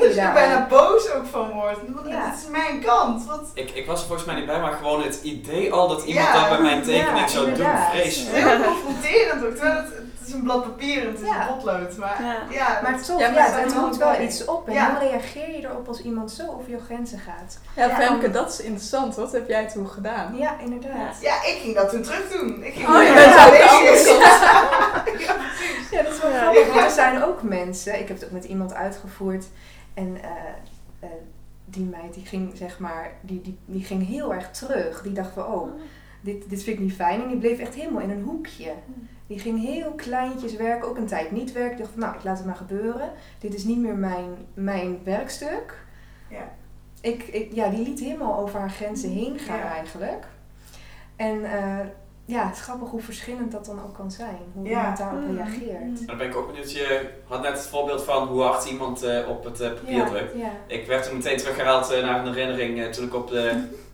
dus 0.00 0.14
ik 0.16 0.22
er 0.22 0.32
bijna 0.32 0.66
boos 0.66 1.10
ook 1.12 1.26
van 1.26 1.50
word. 1.50 1.78
Want 1.94 2.08
Ja. 2.08 2.30
Het 2.30 2.38
is 2.42 2.48
mijn 2.50 2.80
kant. 2.80 3.26
Wat 3.26 3.50
Ik, 3.54 3.70
ik 3.70 3.86
was 3.86 4.00
er 4.00 4.06
volgens 4.06 4.26
mij 4.26 4.36
niet 4.36 4.46
bij, 4.46 4.60
maar 4.60 4.72
gewoon 4.72 5.02
het 5.02 5.20
idee 5.22 5.72
al 5.72 5.88
dat 5.88 6.04
iemand 6.04 6.26
Ja. 6.26 6.40
dat 6.40 6.48
bij 6.48 6.60
mijn 6.60 6.82
tekening 6.82 7.18
Ja, 7.18 7.28
zou 7.28 7.46
doen, 7.54 7.66
vreselijk. 7.90 8.36
heel 8.36 8.64
confronterend 8.64 9.44
ook. 9.44 9.50
Terwijl 9.54 9.76
het, 9.76 9.92
het 10.26 10.34
is 10.34 10.40
een 10.40 10.42
blad 10.44 10.62
papier 10.62 11.02
en 11.02 11.10
het 11.12 11.20
is 11.20 11.28
Ja. 11.28 11.40
een 11.48 11.54
potlood. 11.54 11.96
Maar 11.96 12.22
Ja. 12.22 12.36
ja, 12.50 12.80
Maar 12.82 13.02
toch, 13.02 13.20
Ja, 13.20 13.30
maar 13.30 13.60
het 13.60 13.72
roept 13.72 13.96
wel 13.96 14.20
iets 14.20 14.44
op. 14.44 14.68
En 14.68 14.74
Ja. 14.74 14.90
hoe 14.90 15.08
reageer 15.08 15.50
je 15.50 15.64
erop 15.68 15.88
als 15.88 16.00
iemand 16.02 16.30
zo 16.30 16.42
over 16.46 16.70
je 16.70 16.78
grenzen 16.84 17.18
gaat? 17.18 17.58
Ja, 17.76 17.86
Ja, 17.86 17.94
Femke, 17.96 18.30
dat 18.30 18.52
is 18.52 18.60
interessant. 18.60 19.14
Wat 19.14 19.32
heb 19.32 19.48
jij 19.48 19.66
toen 19.68 19.88
gedaan? 19.88 20.36
Ja, 20.36 20.58
inderdaad. 20.60 21.16
Ja, 21.20 21.34
ik 21.34 21.58
ging 21.62 21.74
dat 21.74 21.90
toen 21.90 22.02
terug 22.02 22.30
doen. 22.30 22.62
Ik 22.64 22.74
ging 22.74 22.88
Oh, 22.88 23.02
je 23.02 23.12
bent 23.14 23.34
ook 23.44 23.52
de. 23.52 25.14
Ja, 25.26 25.32
precies. 25.34 25.90
Ja, 25.90 26.02
dat 26.02 26.12
is 26.12 26.20
wel 26.20 26.30
Ja. 26.30 26.38
grappig, 26.40 26.66
want 26.66 26.80
er 26.80 26.90
zijn 26.90 27.22
ook 27.24 27.42
mensen, 27.42 27.92
ik 28.00 28.08
heb 28.08 28.16
het 28.16 28.24
ook 28.24 28.30
met 28.32 28.44
iemand 28.44 28.74
uitgevoerd 28.74 29.44
en 29.94 30.18
eh, 30.22 30.30
eh, 31.00 31.08
die 31.64 31.84
meid 31.84 32.14
die 32.14 32.26
ging 32.26 32.52
zeg 32.56 32.78
maar, 32.78 33.10
die, 33.20 33.40
die, 33.42 33.58
die 33.64 33.84
ging 33.84 34.06
heel 34.08 34.34
erg 34.34 34.50
terug. 34.50 35.02
Die 35.02 35.12
dacht 35.12 35.30
van, 35.34 35.44
oh, 35.46 35.68
dit, 36.26 36.50
dit 36.50 36.62
vind 36.62 36.76
ik 36.76 36.82
niet 36.84 36.94
fijn 36.94 37.22
en 37.22 37.28
die 37.28 37.36
bleef 37.38 37.58
echt 37.58 37.74
helemaal 37.74 38.02
in 38.02 38.10
een 38.10 38.22
hoekje. 38.22 38.72
Die 39.26 39.38
ging 39.38 39.62
heel 39.62 39.90
kleintjes 39.92 40.56
werken, 40.56 40.88
ook 40.88 40.96
een 40.96 41.06
tijd 41.06 41.30
niet 41.30 41.52
werken. 41.52 41.72
Ik 41.72 41.78
dacht 41.78 41.90
van, 41.90 42.00
nou, 42.00 42.14
ik 42.16 42.24
laat 42.24 42.36
het 42.36 42.46
maar 42.46 42.56
gebeuren. 42.56 43.10
Dit 43.38 43.54
is 43.54 43.64
niet 43.64 43.78
meer 43.78 43.94
mijn, 43.96 44.30
mijn 44.54 44.98
werkstuk. 45.04 45.78
Ja. 46.30 46.50
Ik, 47.00 47.22
ik, 47.22 47.52
ja, 47.54 47.68
die 47.68 47.82
liet 47.88 48.00
helemaal 48.00 48.38
over 48.38 48.58
haar 48.60 48.70
grenzen 48.70 49.10
heen 49.10 49.38
gaan 49.38 49.58
Ja. 49.58 49.72
eigenlijk. 49.74 50.26
En 51.16 51.44
eh, 51.44 51.86
ja, 52.24 52.46
het 52.46 52.56
is 52.56 52.62
grappig 52.62 52.88
hoe 52.90 53.00
verschillend 53.00 53.52
dat 53.52 53.64
dan 53.66 53.82
ook 53.84 53.94
kan 53.94 54.10
zijn. 54.10 54.36
Hoe 54.52 54.64
Ja. 54.68 54.78
iemand 54.78 54.96
daarop 54.98 55.20
Mm. 55.20 55.36
reageert. 55.36 56.06
Dan 56.06 56.16
ben 56.18 56.26
ik 56.28 56.36
ook 56.36 56.46
benieuwd, 56.46 56.72
je 56.72 57.08
had 57.24 57.42
net 57.42 57.52
het 57.52 57.66
voorbeeld 57.66 58.02
van 58.04 58.26
hoe 58.28 58.42
hard 58.42 58.64
iemand 58.70 59.02
eh, 59.02 59.28
op 59.28 59.44
het 59.44 59.60
eh, 59.60 59.68
papier 59.72 59.96
Ja, 59.96 60.04
drukt. 60.08 60.36
ja. 60.36 60.50
Ik 60.66 60.86
werd 60.86 61.04
toen 61.08 61.16
meteen 61.16 61.36
teruggehaald 61.36 61.90
eh, 61.90 62.02
naar 62.02 62.18
een 62.26 62.32
herinnering 62.34 62.80
eh, 62.80 62.88
toen 62.90 63.04
ik 63.06 63.14
op 63.14 63.28
de 63.28 63.64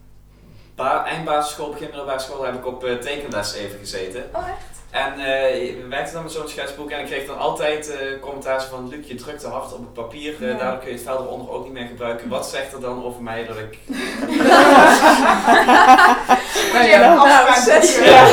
ba- 0.75 1.05
eindbasisschool, 1.05 1.69
begin 1.69 1.87
middelbare 1.87 2.19
school, 2.19 2.43
heb 2.45 2.53
ik 2.55 2.65
op 2.65 2.83
eh, 2.83 2.95
tekenles 2.95 3.53
even 3.53 3.79
gezeten. 3.79 4.23
Oh, 4.35 4.47
echt? 4.47 4.71
En 4.89 5.13
eh 5.13 5.75
we 5.81 5.85
werkten 5.89 6.13
dan 6.13 6.23
met 6.23 6.31
zo'n 6.31 6.47
schetsboek 6.47 6.89
en 6.91 6.99
ik 6.99 7.05
kreeg 7.05 7.25
dan 7.27 7.37
altijd 7.37 7.89
eh 7.91 8.19
commentaar 8.21 8.63
van 8.63 8.87
Luc, 8.89 9.07
je 9.07 9.15
drukt 9.15 9.39
te 9.39 9.47
hard 9.47 9.73
op 9.73 9.79
het 9.79 9.93
papier, 9.93 10.35
Ja. 10.47 10.57
daardoor 10.57 10.79
kun 10.79 10.87
je 10.89 10.93
het 10.93 11.03
vel 11.03 11.23
eronder 11.23 11.49
ook 11.51 11.63
niet 11.63 11.73
meer 11.73 11.87
gebruiken. 11.87 12.29
Wat 12.29 12.47
zegt 12.47 12.73
er 12.73 12.79
dan 12.81 13.03
over 13.03 13.21
mij 13.23 13.45
dat 13.45 13.57
ik... 13.57 13.77
Je 13.87 13.95
ja, 16.89 17.09
een 17.09 17.15
nou, 17.15 17.27
jaar. 17.27 18.29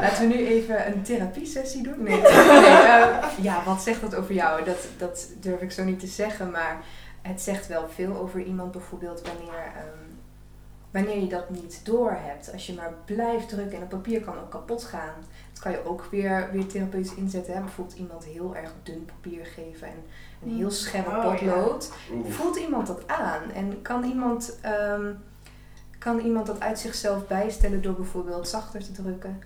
Laten 0.00 0.28
we 0.28 0.34
nu 0.34 0.46
even 0.46 0.86
een 0.86 1.02
therapiesessie 1.02 1.82
doen. 1.82 2.02
Nee, 2.02 2.20
nee 2.20 3.42
ja, 3.42 3.62
wat 3.64 3.82
zegt 3.82 4.00
dat 4.00 4.14
over 4.14 4.34
jou? 4.34 4.64
Dat, 4.64 4.78
dat 4.98 5.26
durf 5.40 5.60
ik 5.60 5.72
zo 5.72 5.84
niet 5.84 6.00
te 6.00 6.06
zeggen, 6.06 6.50
maar 6.50 6.80
het 7.22 7.40
zegt 7.42 7.66
wel 7.66 7.88
veel 7.94 8.16
over 8.16 8.40
iemand 8.42 8.72
bijvoorbeeld 8.72 9.22
wanneer, 9.26 9.62
ehm, 9.76 10.03
wanneer 10.94 11.20
je 11.20 11.26
dat 11.26 11.50
niet 11.50 11.80
doorhebt, 11.84 12.52
als 12.52 12.66
je 12.66 12.74
maar 12.74 12.92
blijft 13.04 13.48
drukken 13.48 13.74
en 13.74 13.80
het 13.80 13.88
papier 13.88 14.20
kan 14.20 14.38
ook 14.38 14.50
kapot 14.50 14.84
gaan. 14.84 15.14
Dat 15.52 15.62
kan 15.62 15.72
je 15.72 15.84
ook 15.84 16.04
weer, 16.10 16.48
weer 16.52 16.66
therapeutisch 16.66 17.14
inzetten. 17.14 17.54
Hè? 17.54 17.60
Bijvoorbeeld 17.60 17.98
iemand 17.98 18.24
heel 18.24 18.56
erg 18.56 18.72
dun 18.82 19.04
papier 19.04 19.46
geven 19.46 19.86
en 19.86 20.04
een 20.42 20.56
heel 20.56 20.70
scherp 20.70 21.06
Oh, 21.06 21.30
potlood. 21.30 21.92
Voelt 22.28 22.56
iemand 22.56 22.86
dat 22.86 23.08
aan? 23.08 23.50
En 23.50 23.82
kan 23.82 24.04
iemand, 24.04 24.58
ehm, 24.60 25.12
kan 25.98 26.18
iemand 26.18 26.46
dat 26.46 26.60
uit 26.60 26.78
zichzelf 26.78 27.26
bijstellen 27.26 27.82
door 27.82 27.94
bijvoorbeeld 27.94 28.48
zachter 28.48 28.84
te 28.84 28.92
drukken? 28.92 29.42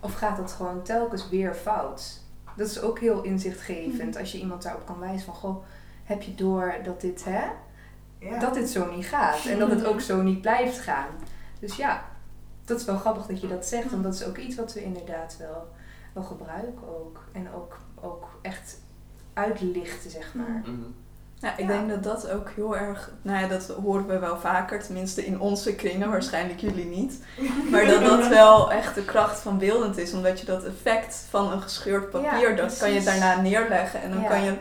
Of 0.00 0.14
gaat 0.14 0.36
dat 0.36 0.52
gewoon 0.52 0.82
telkens 0.82 1.28
weer 1.28 1.54
fout? 1.54 2.20
Dat 2.56 2.66
is 2.68 2.80
ook 2.80 2.98
heel 2.98 3.22
inzichtgevend 3.22 4.16
als 4.16 4.32
je 4.32 4.38
iemand 4.38 4.62
daarop 4.62 4.86
kan 4.86 4.98
wijzen 4.98 5.24
van 5.24 5.34
goh, 5.34 5.64
heb 6.04 6.22
je 6.22 6.34
door 6.34 6.74
dat 6.84 7.00
dit, 7.00 7.24
hè, 7.24 7.42
Ja. 8.20 8.38
dat 8.38 8.54
dit 8.54 8.70
zo 8.70 8.94
niet 8.94 9.06
gaat 9.06 9.44
en 9.46 9.58
dat 9.58 9.70
het 9.70 9.84
ook 9.84 10.00
zo 10.00 10.22
niet 10.22 10.40
blijft 10.40 10.78
gaan. 10.78 11.06
Dus 11.60 11.76
ja, 11.76 12.04
dat 12.64 12.80
is 12.80 12.84
wel 12.86 12.96
grappig 12.98 13.26
dat 13.26 13.40
je 13.40 13.48
dat 13.48 13.66
zegt, 13.66 13.90
want 13.90 14.02
dat 14.02 14.14
is 14.14 14.24
ook 14.24 14.36
iets 14.36 14.56
wat 14.56 14.72
we 14.72 14.82
inderdaad 14.82 15.36
wel, 15.38 15.68
wel 16.14 16.22
gebruiken 16.22 16.88
ook. 16.88 17.24
En 17.32 17.48
ook, 17.54 17.76
ook 18.00 18.24
echt 18.42 18.78
uitlichten, 19.34 20.10
zeg 20.10 20.34
maar. 20.34 20.60
Mhm. 20.64 20.72
Ja, 21.34 21.52
ik 21.52 21.58
Ja. 21.60 21.66
denk 21.66 21.88
dat 21.88 22.02
dat 22.02 22.30
ook 22.30 22.48
heel 22.50 22.76
erg, 22.76 23.10
nou 23.22 23.40
ja, 23.40 23.48
dat 23.48 23.66
horen 23.82 24.06
we 24.06 24.18
wel 24.18 24.38
vaker, 24.38 24.82
tenminste 24.82 25.26
in 25.26 25.40
onze 25.40 25.74
kringen, 25.74 26.10
waarschijnlijk 26.10 26.60
jullie 26.60 26.84
niet. 26.84 27.22
Maar 27.70 27.86
dat 27.86 28.00
dat 28.04 28.28
wel 28.28 28.72
echt 28.72 28.94
de 28.94 29.04
kracht 29.04 29.40
van 29.40 29.58
beeldend 29.58 29.96
is, 29.98 30.12
omdat 30.12 30.40
je 30.40 30.46
dat 30.46 30.64
effect 30.64 31.26
van 31.30 31.52
een 31.52 31.62
gescheurd 31.62 32.10
papier, 32.10 32.50
Ja, 32.50 32.56
dat 32.56 32.78
kan 32.78 32.92
je 32.92 33.02
daarna 33.02 33.40
neerleggen 33.40 34.02
en 34.02 34.10
dan 34.10 34.20
Ja. 34.20 34.28
kan 34.28 34.42
je 34.44 34.54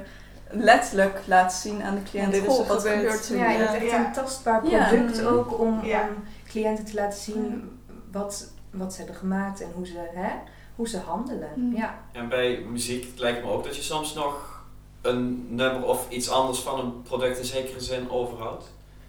letterlijk 0.49 1.19
laten 1.25 1.57
zien 1.57 1.83
aan 1.83 1.95
de 1.95 2.03
cliënt, 2.03 2.25
Ja, 2.33 2.39
dit 2.39 2.49
is 2.49 2.53
goh, 2.55 2.59
er 2.61 2.67
wat 2.67 2.81
gebeurd. 2.81 2.99
gebeurt 2.99 3.29
er 3.29 3.35
Ja, 3.37 3.49
je 3.51 3.57
hebt 3.57 3.83
echt 3.83 4.05
een 4.05 4.13
tastbaar 4.13 4.69
Ja. 4.69 4.87
product 4.87 5.25
ook 5.25 5.59
om, 5.59 5.85
Ja. 5.85 6.01
om 6.01 6.23
cliënten 6.47 6.85
te 6.85 6.93
laten 6.93 7.19
zien 7.19 7.69
wat, 8.11 8.51
wat 8.71 8.91
ze 8.93 8.97
hebben 8.97 9.15
gemaakt 9.15 9.61
en 9.61 9.67
hoe 9.75 9.87
ze, 9.87 9.97
hè, 10.13 10.29
hoe 10.75 10.87
ze 10.87 10.97
handelen. 10.99 11.49
Mm. 11.55 11.75
Ja. 11.75 11.99
En 12.11 12.29
bij 12.29 12.65
muziek 12.69 13.19
lijkt 13.19 13.43
me 13.43 13.51
ook 13.51 13.63
dat 13.63 13.75
je 13.75 13.81
soms 13.81 14.13
nog 14.13 14.63
een 15.01 15.45
nummer 15.49 15.83
of 15.85 16.09
iets 16.09 16.29
anders 16.29 16.59
van 16.59 16.79
een 16.79 17.01
product 17.01 17.37
in 17.37 17.45
zekere 17.45 17.79
zin 17.81 18.09
overhoudt. 18.09 18.65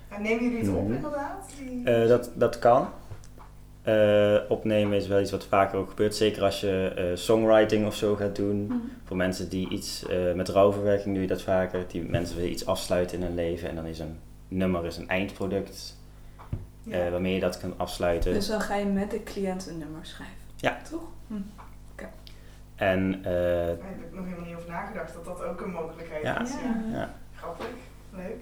En 0.09 0.23
nemen 0.23 0.43
jullie 0.45 0.59
het 0.59 0.69
op 0.77 0.91
inderdaad? 0.91 1.47
Die- 1.59 1.85
Eh, 1.85 2.09
dat, 2.09 2.31
dat 2.35 2.59
kan. 2.59 2.89
Eh, 3.91 4.51
opnemen 4.51 4.97
is 4.97 5.07
wel 5.07 5.21
iets 5.21 5.31
wat 5.31 5.45
vaker 5.45 5.79
ook 5.79 5.89
gebeurt. 5.89 6.15
Zeker 6.15 6.43
als 6.43 6.61
je 6.61 6.93
eh, 6.97 7.05
songwriting 7.17 7.87
of 7.87 7.95
zo 7.95 8.15
gaat 8.17 8.37
doen. 8.37 8.67
Hm. 8.69 8.75
Voor 9.05 9.17
mensen 9.17 9.49
die 9.49 9.69
iets 9.69 10.07
eh, 10.07 10.33
met 10.33 10.49
rouwverwerking 10.49 11.13
doe 11.15 11.23
je 11.23 11.29
dat 11.29 11.43
vaker. 11.43 11.85
Die 11.89 12.03
mensen 12.03 12.37
willen 12.37 12.51
iets 12.53 12.67
afsluiten 12.67 13.19
in 13.19 13.25
hun 13.25 13.35
leven. 13.35 13.69
En 13.69 13.75
dan 13.75 13.87
is 13.87 13.99
een 13.99 14.19
nummer 14.49 14.87
is 14.87 14.97
een 14.97 15.09
eindproduct 15.09 15.97
ja. 16.83 17.05
eh, 17.05 17.11
waarmee 17.11 17.35
je 17.35 17.41
dat 17.41 17.59
kan 17.59 17.75
afsluiten. 17.77 18.33
Dus 18.35 18.47
dan 18.47 18.61
ga 18.61 18.77
je 18.77 18.85
met 18.85 19.11
de 19.11 19.23
cliënt 19.23 19.67
een 19.69 19.79
nummer 19.79 20.07
schrijven. 20.07 20.37
Ja. 20.57 20.79
Toch? 20.91 21.01
En 22.77 23.15
eh, 23.15 23.23
Daar 23.33 23.67
heb 23.69 24.01
ik 24.09 24.15
nog 24.15 24.25
helemaal 24.25 24.47
niet 24.47 24.57
over 24.57 24.69
nagedacht 24.69 25.15
dat 25.15 25.25
dat 25.25 25.43
ook 25.45 25.61
een 25.61 25.71
mogelijkheid 25.71 26.23
Ja. 26.23 26.41
is. 26.43 26.51
Ja. 26.51 26.83
Ja. 26.99 27.15
Grappig, 27.35 27.67
leuk. 28.17 28.37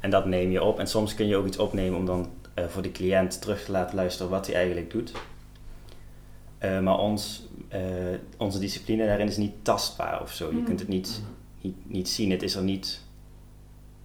En 0.00 0.10
dat 0.10 0.26
neem 0.26 0.50
je 0.50 0.62
op. 0.62 0.78
En 0.78 0.86
soms 0.86 1.14
kun 1.14 1.26
je 1.26 1.36
ook 1.36 1.46
iets 1.46 1.58
opnemen 1.58 1.98
om 1.98 2.06
dan 2.06 2.30
eh, 2.54 2.64
voor 2.68 2.82
de 2.82 2.92
cliënt 2.92 3.40
terug 3.40 3.64
te 3.64 3.72
laten 3.72 3.94
luisteren 3.96 4.30
wat 4.30 4.46
hij 4.46 4.54
eigenlijk 4.54 4.90
doet. 4.90 5.12
Eh, 6.58 6.80
maar 6.80 6.98
ons, 6.98 7.48
eh, 7.68 7.80
onze 8.38 8.58
discipline 8.58 9.06
daarin 9.06 9.26
is 9.28 9.36
niet 9.36 9.64
tastbaar 9.64 10.22
of 10.22 10.32
zo. 10.32 10.46
Je 10.48 10.54
Hmm. 10.54 10.64
kunt 10.64 10.80
het 10.80 10.88
niet, 10.88 11.22
niet, 11.60 11.76
niet 11.90 12.08
zien. 12.08 12.30
Het 12.30 12.42
is 12.42 12.54
er 12.54 12.62
niet. 12.62 13.00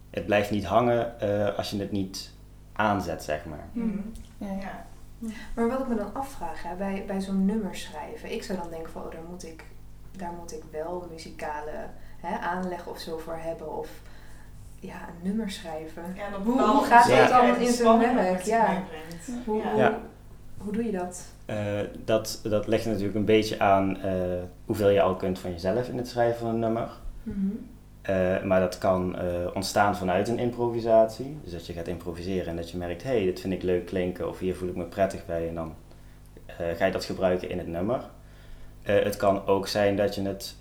Het 0.09 0.25
blijft 0.25 0.51
niet 0.51 0.65
hangen 0.65 1.19
eh, 1.19 1.57
als 1.57 1.69
je 1.69 1.79
het 1.79 1.91
niet 1.91 2.31
aanzet, 2.73 3.23
zeg 3.23 3.45
maar. 3.45 3.69
Hmm. 3.73 4.11
Ja, 4.37 4.51
ja. 4.51 4.87
Ja. 5.21 5.29
Maar 5.55 5.67
wat 5.69 5.79
ik 5.79 5.87
me 5.87 5.95
dan 5.95 6.13
afvraag, 6.13 6.63
hè, 6.63 6.75
bij, 6.75 7.03
bij 7.07 7.21
zo'n 7.21 7.45
nummer 7.45 7.75
schrijven, 7.75 8.31
ik 8.31 8.43
zou 8.43 8.59
dan 8.59 8.69
denken 8.69 8.91
van, 8.91 9.03
oh, 9.03 9.11
daar 9.11 9.23
moet 9.29 9.45
ik, 9.45 9.63
daar 10.17 10.31
moet 10.39 10.53
ik 10.53 10.63
wel 10.71 11.07
muzikale 11.11 11.85
hè, 12.19 12.37
aanleg 12.37 12.87
of 12.87 12.99
zo 12.99 13.17
voor 13.17 13.37
hebben. 13.37 13.77
Of 13.77 13.89
ja, 14.79 14.95
een 15.07 15.27
nummer 15.27 15.51
schrijven. 15.51 16.03
Ja, 16.15 16.29
dan 16.29 16.41
Hoe- 16.41 16.61
hoe 16.61 16.83
gaat 16.85 17.07
dat 17.09 17.29
en 17.41 17.47
in 17.49 17.55
zijn 17.55 17.73
spanning 17.73 18.13
werk? 18.15 18.41
Ja. 18.41 18.83
Hoe, 19.45 19.61
Ja. 19.77 19.99
hoe, 20.57 20.73
doe 20.73 20.85
je 20.85 20.91
dat? 20.91 21.25
Eh, 21.45 21.79
dat, 22.05 22.39
dat 22.43 22.67
legt 22.67 22.85
natuurlijk 22.85 23.15
een 23.15 23.25
beetje 23.25 23.59
aan 23.59 24.01
eh, 24.01 24.13
hoeveel 24.65 24.89
je 24.89 25.01
al 25.01 25.15
kunt 25.15 25.39
van 25.39 25.51
jezelf 25.51 25.87
in 25.89 25.97
het 25.97 26.07
schrijven 26.07 26.39
van 26.39 26.49
een 26.49 26.59
nummer. 26.59 26.89
Mhm. 27.23 27.37
Eh, 28.01 28.43
maar 28.43 28.59
dat 28.59 28.77
kan 28.77 29.19
eh, 29.19 29.25
ontstaan 29.53 29.95
vanuit 29.97 30.27
een 30.27 30.39
improvisatie. 30.39 31.37
Dus 31.43 31.51
dat 31.51 31.65
je 31.65 31.73
gaat 31.73 31.87
improviseren 31.87 32.47
en 32.47 32.55
dat 32.55 32.71
je 32.71 32.77
merkt, 32.77 33.03
hé, 33.03 33.09
hey, 33.09 33.23
dit 33.23 33.39
vind 33.39 33.53
ik 33.53 33.63
leuk 33.63 33.85
klinken 33.85 34.27
of 34.29 34.39
hier 34.39 34.55
voel 34.55 34.69
ik 34.69 34.75
me 34.75 34.83
prettig 34.83 35.25
bij. 35.25 35.47
En 35.47 35.55
dan 35.55 35.73
eh, 36.45 36.55
ga 36.77 36.85
je 36.85 36.91
dat 36.91 37.05
gebruiken 37.05 37.49
in 37.49 37.57
het 37.57 37.67
nummer. 37.67 37.99
Eh, 38.81 39.03
het 39.03 39.17
kan 39.17 39.45
ook 39.45 39.67
zijn 39.67 39.95
dat 39.95 40.15
je 40.15 40.21
het 40.21 40.55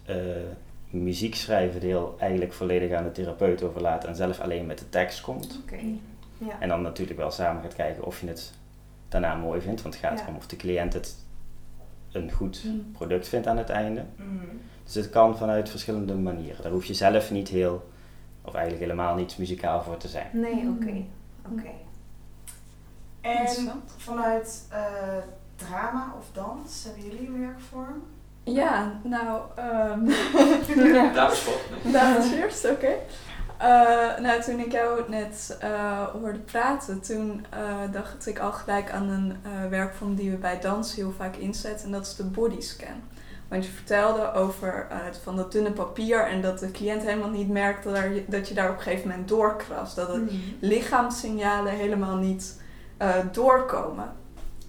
eh, 0.92 1.00
muziek 1.00 1.34
schrijven 1.34 1.80
deel 1.80 2.16
eigenlijk 2.18 2.52
volledig 2.52 2.92
aan 2.92 3.04
de 3.04 3.12
therapeut 3.12 3.62
overlaat 3.62 4.04
en 4.04 4.16
zelf 4.16 4.40
alleen 4.40 4.66
met 4.66 4.78
de 4.78 4.88
tekst 4.88 5.20
komt. 5.20 5.58
Oké. 5.62 5.78
Ja. 6.38 6.60
En 6.60 6.68
dan 6.68 6.82
natuurlijk 6.82 7.18
wel 7.18 7.30
samen 7.30 7.62
gaat 7.62 7.74
kijken 7.74 8.04
of 8.04 8.20
je 8.20 8.26
het 8.26 8.52
daarna 9.08 9.34
mooi 9.34 9.60
vindt. 9.60 9.82
Want 9.82 9.94
het 9.94 10.04
gaat 10.04 10.18
Ja. 10.18 10.24
erom 10.24 10.36
of 10.36 10.46
de 10.46 10.56
cliënt 10.56 10.92
het 10.92 11.16
een 12.12 12.32
goed 12.32 12.58
Hm. 12.62 12.92
product 12.92 13.28
vindt 13.28 13.46
aan 13.46 13.56
het 13.58 13.70
einde. 13.70 14.04
Mhm. 14.16 14.46
Dus 14.84 14.94
het 14.94 15.10
kan 15.10 15.36
vanuit 15.38 15.68
verschillende 15.70 16.14
manieren. 16.14 16.62
Daar 16.62 16.72
hoef 16.72 16.84
je 16.84 16.94
zelf 16.94 17.30
niet 17.30 17.48
heel, 17.48 17.88
of 18.42 18.54
eigenlijk 18.54 18.84
helemaal 18.84 19.14
niet 19.14 19.38
muzikaal 19.38 19.82
voor 19.82 19.96
te 19.96 20.08
zijn. 20.08 20.26
Nee, 20.32 20.54
Mm. 20.64 20.76
oké. 20.80 21.02
Oké. 21.52 21.70
En 23.20 23.46
vanuit 23.96 24.66
eh, 24.70 24.82
drama 25.56 26.14
of 26.18 26.26
dans, 26.32 26.84
hebben 26.84 27.02
jullie 27.04 27.26
een 27.26 27.40
werkvorm? 27.40 28.02
Ja, 28.54 28.92
nou, 29.02 29.40
ehm 29.56 30.04
Daar 31.14 31.32
is. 31.32 31.44
Dames 31.92 32.32
eerst, 32.32 32.70
oké. 32.70 32.90
Eh, 33.58 34.18
nou, 34.22 34.42
toen 34.42 34.58
ik 34.58 34.72
jou 34.72 35.00
net 35.08 35.56
eh, 35.60 36.02
hoorde 36.20 36.38
praten, 36.38 37.00
toen 37.00 37.46
eh, 37.50 37.58
dacht 37.92 38.26
ik 38.26 38.38
al 38.38 38.52
gelijk 38.52 38.90
aan 38.90 39.08
een 39.08 39.36
eh, 39.42 39.70
werkvorm 39.70 40.14
die 40.14 40.30
we 40.30 40.36
bij 40.36 40.60
dans 40.60 40.94
heel 40.94 41.12
vaak 41.16 41.36
inzetten. 41.36 41.86
En 41.86 41.92
dat 41.92 42.06
is 42.06 42.16
de 42.16 42.24
bodyscan. 42.24 43.02
Want 43.48 43.64
je 43.64 43.70
vertelde 43.72 44.32
over 44.32 44.86
het 44.90 45.20
van 45.22 45.36
dat 45.36 45.52
dunne 45.52 45.72
papier 45.72 46.26
en 46.26 46.40
dat 46.40 46.58
de 46.58 46.70
cliënt 46.70 47.02
helemaal 47.02 47.30
niet 47.30 47.48
merkt 47.48 47.84
dat, 47.84 47.96
er, 47.96 48.12
dat 48.26 48.48
je 48.48 48.54
daar 48.54 48.70
op 48.70 48.76
een 48.76 48.82
gegeven 48.82 49.08
moment 49.08 49.28
doorkrast. 49.28 49.96
Dat 49.96 50.08
het 50.08 50.22
Mhm. 50.22 50.34
lichaamssignalen 50.60 51.72
helemaal 51.72 52.16
niet 52.16 52.60
eh, 52.96 53.14
doorkomen. 53.32 54.12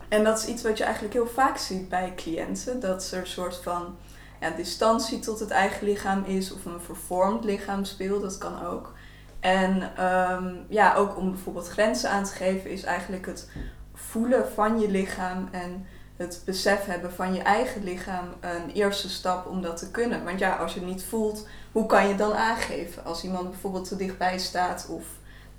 En 0.10 0.24
dat 0.24 0.38
is 0.38 0.46
iets 0.46 0.64
wat 0.64 0.78
je 0.78 0.84
eigenlijk 0.84 1.14
heel 1.14 1.28
vaak 1.28 1.58
ziet 1.58 1.90
bij 1.90 2.14
cliënten. 2.16 2.80
Dat 2.80 3.12
er 3.12 3.20
een 3.20 3.28
soort 3.28 3.56
van 3.56 3.98
ja, 4.40 4.50
distantie 4.50 5.20
tot 5.20 5.40
het 5.40 5.50
eigen 5.50 5.88
lichaam 5.88 6.24
is 6.24 6.54
of 6.54 6.66
een 6.66 6.82
vervormd 6.82 7.44
lichaamsbeeld, 7.44 8.22
dat 8.22 8.38
kan 8.38 8.66
ook. 8.66 8.94
En 9.40 9.96
ehm, 9.96 10.56
ja, 10.68 10.96
ook 10.96 11.18
om 11.18 11.32
bijvoorbeeld 11.32 11.68
grenzen 11.68 12.10
aan 12.10 12.24
te 12.24 12.32
geven 12.32 12.70
is 12.70 12.84
eigenlijk 12.84 13.26
het 13.26 13.50
voelen 13.94 14.50
van 14.54 14.80
je 14.80 14.90
lichaam 14.90 15.48
en 15.52 15.86
het 16.18 16.42
besef 16.46 16.86
hebben 16.86 17.14
van 17.14 17.34
je 17.34 17.42
eigen 17.42 17.84
lichaam 17.84 18.26
een 18.40 18.70
eerste 18.74 19.10
stap 19.10 19.48
om 19.48 19.62
dat 19.62 19.78
te 19.78 19.92
kunnen. 19.92 20.24
Want 20.24 20.40
ja, 20.40 20.56
als 20.56 20.74
je 20.74 20.80
het 20.80 20.90
niet 20.90 21.04
voelt, 21.04 21.48
hoe 21.72 21.86
kan 21.86 22.04
je 22.04 22.10
het 22.10 22.18
dan 22.18 22.34
aangeven? 22.34 23.06
Als 23.06 23.24
iemand 23.24 23.50
bijvoorbeeld 23.50 23.88
te 23.88 23.96
dichtbij 23.96 24.40
staat 24.40 24.88
of 24.90 25.04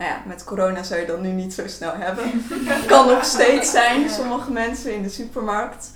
nou 0.01 0.13
ja, 0.13 0.23
met 0.27 0.45
corona 0.45 0.83
zou 0.83 1.01
je 1.01 1.07
dat 1.07 1.21
nu 1.21 1.29
niet 1.29 1.55
zo 1.55 1.69
snel 1.69 1.93
hebben. 1.95 2.47
kan 2.87 3.07
nog 3.07 3.25
steeds 3.25 3.71
zijn, 3.71 4.11
sommige 4.11 4.51
mensen 4.51 4.95
in 4.95 5.03
de 5.03 5.09
supermarkt. 5.09 5.93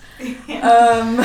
Ehm, 0.48 1.18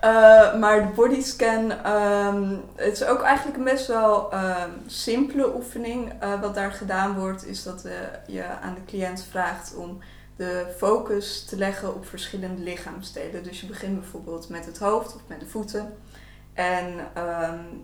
eh, 0.00 0.58
maar 0.58 0.80
de 0.80 0.92
bodyscan, 0.94 1.70
ehm 1.70 2.54
het 2.76 2.92
is 2.92 3.04
ook 3.04 3.22
eigenlijk 3.22 3.58
een 3.58 3.64
best 3.64 3.86
wel 3.86 4.32
ehm, 4.32 4.70
simpele 4.86 5.54
oefening. 5.54 6.12
Eh, 6.20 6.40
wat 6.40 6.54
daar 6.54 6.72
gedaan 6.72 7.18
wordt, 7.18 7.46
is 7.46 7.62
dat 7.62 7.84
eh, 7.84 7.92
je 8.26 8.44
aan 8.44 8.74
de 8.74 8.84
cliënt 8.84 9.26
vraagt 9.30 9.74
om 9.74 9.98
de 10.36 10.66
focus 10.76 11.44
te 11.44 11.56
leggen 11.56 11.94
op 11.94 12.06
verschillende 12.06 12.62
lichaamsdelen. 12.62 13.42
Dus 13.42 13.60
je 13.60 13.66
begint 13.66 14.00
bijvoorbeeld 14.00 14.48
met 14.48 14.66
het 14.66 14.78
hoofd 14.78 15.14
of 15.14 15.20
met 15.26 15.40
de 15.40 15.46
voeten. 15.46 15.94
En 16.54 16.94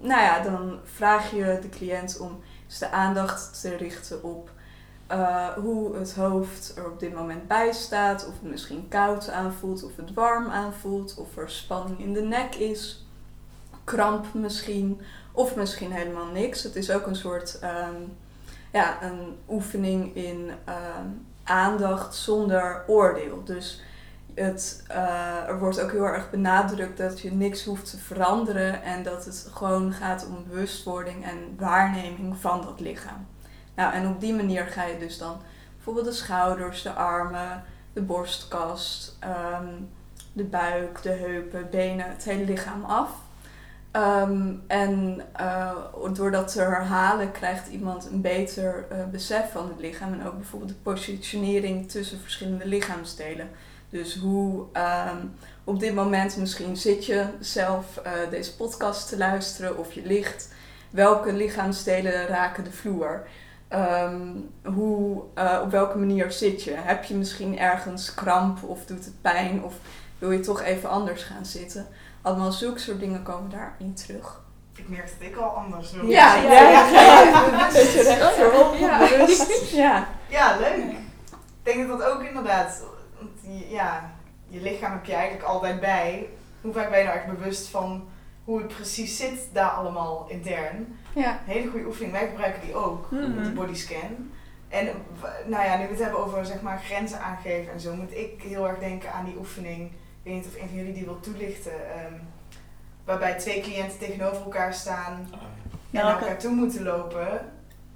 nou 0.01 0.23
ja, 0.23 0.41
dan 0.41 0.79
vraag 0.85 1.31
je 1.31 1.59
de 1.63 1.69
cliënt 1.69 2.19
om 2.19 2.41
dus 2.67 2.79
de 2.79 2.91
aandacht 2.91 3.61
te 3.61 3.77
richten 3.77 4.23
op 4.23 4.51
eh, 5.07 5.49
hoe 5.49 5.97
het 5.97 6.15
hoofd 6.15 6.73
er 6.77 6.91
op 6.91 7.01
dit 7.01 7.15
moment 7.15 7.49
bij 7.49 7.73
staat. 7.73 8.27
Of 8.27 8.33
het 8.33 8.51
misschien 8.51 8.89
koud 8.89 9.31
aanvoelt, 9.31 9.85
of 9.85 9.97
het 9.97 10.15
warm 10.15 10.49
aanvoelt, 10.51 11.15
of 11.19 11.37
er 11.37 11.51
spanning 11.51 11.99
in 11.99 12.13
de 12.13 12.23
nek 12.23 12.55
is. 12.55 13.07
Kramp 13.85 14.35
misschien, 14.35 15.01
of 15.33 15.57
misschien 15.57 15.93
helemaal 15.93 16.33
niks. 16.33 16.63
Het 16.63 16.77
is 16.77 16.91
ook 16.91 17.07
een 17.07 17.17
soort 17.17 17.59
ehm, 17.59 18.03
ja, 18.73 19.03
een 19.03 19.37
oefening 19.49 20.15
in 20.15 20.51
ehm, 20.65 21.09
aandacht 21.45 22.15
zonder 22.15 22.85
oordeel. 22.87 23.45
Dus 23.45 23.83
het, 24.37 24.85
eh, 24.89 25.49
er 25.49 25.59
wordt 25.59 25.81
ook 25.81 25.91
heel 25.91 26.05
erg 26.05 26.31
benadrukt 26.31 26.99
dat 26.99 27.21
je 27.21 27.33
niks 27.33 27.65
hoeft 27.65 27.91
te 27.91 27.99
veranderen 27.99 28.83
en 28.83 29.03
dat 29.03 29.25
het 29.25 29.51
gewoon 29.55 29.93
gaat 29.93 30.27
om 30.27 30.45
bewustwording 30.49 31.25
en 31.25 31.39
waarneming 31.57 32.37
van 32.37 32.63
dat 32.63 32.81
lichaam. 32.81 33.27
Nou, 33.75 33.93
en 33.93 34.09
op 34.09 34.21
die 34.21 34.35
manier 34.35 34.67
ga 34.67 34.85
je 34.85 34.99
dus 34.99 35.19
dan 35.19 35.37
bijvoorbeeld 35.75 36.07
de 36.07 36.13
schouders, 36.13 36.83
de 36.83 36.93
armen, 36.93 37.65
de 37.93 38.03
borstkast, 38.03 39.17
ehm, 39.21 39.69
de 40.33 40.45
buik, 40.45 41.03
de 41.03 41.11
heupen, 41.11 41.71
benen, 41.71 42.11
het 42.11 42.25
hele 42.25 42.45
lichaam 42.45 42.85
af. 42.85 43.11
Ehm, 43.91 44.55
en 44.67 45.23
uh, 45.41 45.73
door 46.13 46.31
dat 46.31 46.53
te 46.53 46.61
herhalen 46.61 47.33
krijgt 47.33 47.69
iemand 47.69 48.09
een 48.11 48.21
beter 48.21 48.87
uh, 48.93 49.05
besef 49.11 49.53
van 49.53 49.69
het 49.69 49.81
lichaam 49.81 50.13
en 50.13 50.27
ook 50.27 50.37
bijvoorbeeld 50.37 50.71
de 50.71 50.77
positionering 50.83 51.91
tussen 51.91 52.21
verschillende 52.21 52.67
lichaamsdelen. 52.67 53.49
Dus 53.91 54.19
hoe 54.19 54.67
um, 55.11 55.35
op 55.65 55.81
dit 55.81 55.95
moment 55.95 56.37
misschien 56.37 56.77
zit 56.77 57.07
je 57.07 57.27
zelf 57.41 58.01
uh, 58.07 58.13
deze 58.31 58.57
podcast 58.57 59.09
te 59.09 59.17
luisteren 59.17 59.79
of 59.79 59.93
je 59.93 60.03
ligt. 60.07 60.55
Welke 60.91 61.33
lichaamsdelen 61.33 62.27
raken 62.27 62.65
de 62.65 62.73
vloer? 62.73 63.27
Um, 63.73 64.51
hoe, 64.65 65.23
op 65.63 65.71
welke 65.71 65.99
manier 65.99 66.33
zit 66.33 66.63
je? 66.63 66.75
Heb 66.75 67.05
je 67.05 67.15
misschien 67.15 67.59
ergens 67.59 68.15
kramp 68.15 68.63
of 68.63 68.85
doet 68.85 69.05
het 69.05 69.21
pijn 69.21 69.63
of 69.63 69.75
wil 70.19 70.31
je 70.31 70.41
toch 70.41 70.63
even 70.63 70.91
anders 70.91 71.23
gaan 71.23 71.47
zitten? 71.47 71.87
allemaal 72.27 72.53
zulke 72.53 72.79
soort 72.79 73.01
dingen 73.01 73.23
komen 73.23 73.51
daarin 73.51 73.95
terug. 73.95 74.41
Ik 74.75 74.89
merk 74.89 75.11
dat 75.19 75.29
ik 75.29 75.37
al 75.37 75.49
anders 75.49 75.91
doe. 75.91 76.07
Ja, 76.07 76.37
ja, 76.37 76.53
ja. 76.53 76.89
ja, 76.89 77.21
ja. 78.79 79.27
ja. 79.83 80.09
ja, 80.29 80.57
leuk. 80.61 80.85
Ik 80.85 81.75
denk 81.75 81.89
dat 81.89 81.99
dat 81.99 82.09
ook 82.09 82.23
inderdaad, 82.23 82.83
ja, 83.69 84.11
je 84.49 84.61
lichaam 84.61 84.93
heb 84.93 85.05
je 85.05 85.13
eigenlijk 85.15 85.45
altijd 85.49 85.81
bij. 85.81 86.29
Hoe 86.61 86.73
vaak 86.73 86.91
ben 86.91 86.99
je 86.99 87.05
nou 87.05 87.17
echt 87.17 87.27
bewust 87.27 87.69
van 87.69 88.09
hoe 88.45 88.59
het 88.59 88.69
precies 88.69 89.17
zit 89.17 89.49
daar 89.53 89.71
allemaal 89.71 90.27
intern? 90.29 90.99
Ja. 91.15 91.41
hele 91.45 91.71
goede 91.71 91.87
oefening. 91.87 92.13
Wij 92.13 92.29
gebruiken 92.29 92.61
die 92.63 92.75
ook, 92.75 93.11
mm 93.11 93.19
-hmm. 93.19 93.43
de 93.43 93.51
bodyscan. 93.51 94.31
En 94.69 94.89
nou 95.47 95.65
ja, 95.65 95.77
nu 95.77 95.83
we 95.85 95.91
het 95.91 96.03
hebben 96.03 96.21
over 96.25 96.47
zeg 96.47 96.61
maar 96.63 96.79
grenzen 96.79 97.21
aangeven 97.21 97.73
en 97.73 97.81
zo, 97.81 97.95
moet 97.95 98.17
ik 98.17 98.43
heel 98.43 98.69
erg 98.69 98.79
denken 98.79 99.13
aan 99.13 99.25
die 99.25 99.37
oefening 99.37 99.91
ik 100.23 100.33
weet 100.33 100.35
niet 100.45 100.47
of 100.55 100.61
een 100.63 100.69
van 100.69 100.77
jullie 100.77 100.93
die 100.93 101.05
wil 101.05 101.21
toelichten. 101.21 101.73
Um, 101.73 102.21
waarbij 103.05 103.35
twee 103.39 103.61
cliënten 103.61 103.99
tegenover 103.99 104.43
elkaar 104.43 104.75
staan 104.75 105.29
en 105.33 105.39
naar 105.91 106.21
elkaar 106.21 106.39
toe 106.39 106.51
moeten 106.55 106.83
lopen. 106.83 107.29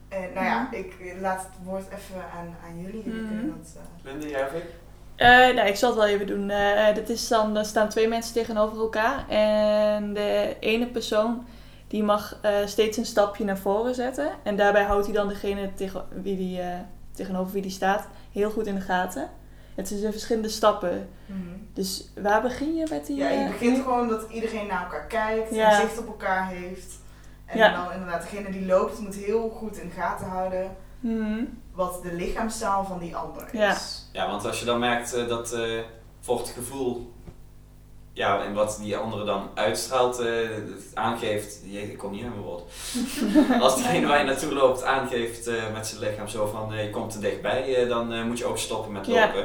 En 0.09 0.33
nou 0.35 0.47
ja, 0.47 0.63
Mhm. 0.63 0.75
ik 0.75 0.95
laat 1.21 1.41
het 1.43 1.65
woord 1.65 1.85
even 1.87 2.23
aan, 2.37 2.57
aan 2.65 2.81
jullie. 2.83 3.03
Jullie 3.05 3.21
Mhm. 3.21 3.29
kunnen 3.29 3.57
dat, 3.63 3.77
eh, 3.77 4.05
Linda, 4.05 4.27
jij 4.27 4.47
of 4.47 4.53
ik? 4.53 4.65
Eh, 5.21 5.29
nou, 5.29 5.69
ik 5.69 5.77
zal 5.77 5.89
het 5.91 5.99
wel 5.99 6.09
even 6.09 6.27
doen. 6.27 6.51
Eh 6.51 6.95
dat 6.95 7.09
is 7.09 7.29
dan, 7.29 7.57
er 7.57 7.65
staan 7.65 7.89
twee 7.89 8.09
mensen 8.09 8.35
tegenover 8.35 8.79
elkaar. 8.79 9.29
En 9.29 10.15
de 10.15 10.57
ene 10.61 10.87
persoon 10.87 11.47
die 11.89 12.03
mag 12.03 12.39
eh, 12.43 12.53
steeds 12.65 12.97
een 12.97 13.05
stapje 13.07 13.45
naar 13.45 13.59
voren 13.59 13.95
zetten. 13.95 14.31
En 14.43 14.57
daarbij 14.57 14.83
houdt 14.83 15.07
hij 15.07 15.15
dan 15.15 15.29
degene 15.29 15.75
tegen 15.75 16.05
wie 16.23 16.37
die, 16.37 16.61
tegenover 17.15 17.53
wie 17.53 17.63
die 17.63 17.71
staat 17.71 18.07
heel 18.33 18.51
goed 18.51 18.67
in 18.67 18.75
de 18.75 18.81
gaten. 18.81 19.31
Het 19.75 19.89
zijn 19.89 20.13
verschillende 20.13 20.49
stappen. 20.49 21.09
mhm. 21.27 21.39
Dus 21.75 22.11
waar 22.23 22.43
begin 22.43 22.75
je 22.75 22.87
met 22.91 23.07
die... 23.07 23.17
Ja, 23.17 23.29
je 23.29 23.49
begint 23.49 23.77
gewoon 23.79 24.09
dat 24.09 24.31
iedereen 24.31 24.67
naar 24.67 24.83
elkaar 24.83 25.07
kijkt 25.07 25.55
Ja. 25.55 25.71
en 25.71 25.77
zicht 25.81 25.99
op 25.99 26.07
elkaar 26.07 26.49
heeft. 26.49 26.99
En 27.47 27.59
Ja. 27.59 27.85
dan 27.85 27.93
inderdaad, 27.93 28.23
degene 28.23 28.51
die 28.51 28.67
loopt 28.67 28.99
moet 28.99 29.15
heel 29.15 29.49
goed 29.49 29.77
in 29.77 29.89
de 29.89 29.95
gaten 29.95 30.27
houden 30.27 30.77
mhm. 31.01 31.45
wat 31.75 32.03
de 32.03 32.13
lichaamstaal 32.15 32.85
van 32.85 32.99
die 32.99 33.17
ander 33.17 33.43
is. 33.53 33.59
Ja. 33.59 33.77
Ja, 34.13 34.27
want 34.31 34.45
als 34.47 34.59
je 34.59 34.65
dan 34.65 34.79
merkt 34.79 35.15
eh, 35.15 35.29
dat 35.29 35.53
eh 35.53 35.79
voor 36.21 36.39
het 36.39 36.49
gevoel, 36.49 37.13
ja, 38.13 38.45
en 38.45 38.55
wat 38.55 38.79
die 38.83 38.97
andere 38.97 39.25
dan 39.25 39.49
uitstraalt, 39.55 40.19
eh, 40.19 40.49
aangeeft, 40.95 41.61
je, 41.65 41.91
ik 41.91 41.99
kom 41.99 42.11
niet 42.11 42.21
in 42.23 42.29
mijn 42.29 42.41
woord. 42.43 42.63
als 43.63 43.75
diegene 43.77 44.07
waar 44.07 44.19
je 44.19 44.25
naartoe 44.25 44.53
loopt 44.55 44.85
aangeeft 44.85 45.47
eh, 45.47 45.73
met 45.73 45.87
zijn 45.87 46.01
lichaam 46.01 46.29
zo 46.29 46.47
van 46.47 46.73
eh, 46.73 46.85
je 46.85 46.91
komt 46.91 47.11
te 47.13 47.19
dichtbij, 47.19 47.75
eh, 47.83 47.89
dan 47.89 48.13
eh, 48.13 48.25
moet 48.25 48.39
je 48.39 48.45
ook 48.45 48.59
stoppen 48.59 48.93
met 48.93 49.07
Ja. 49.07 49.27
lopen. 49.27 49.43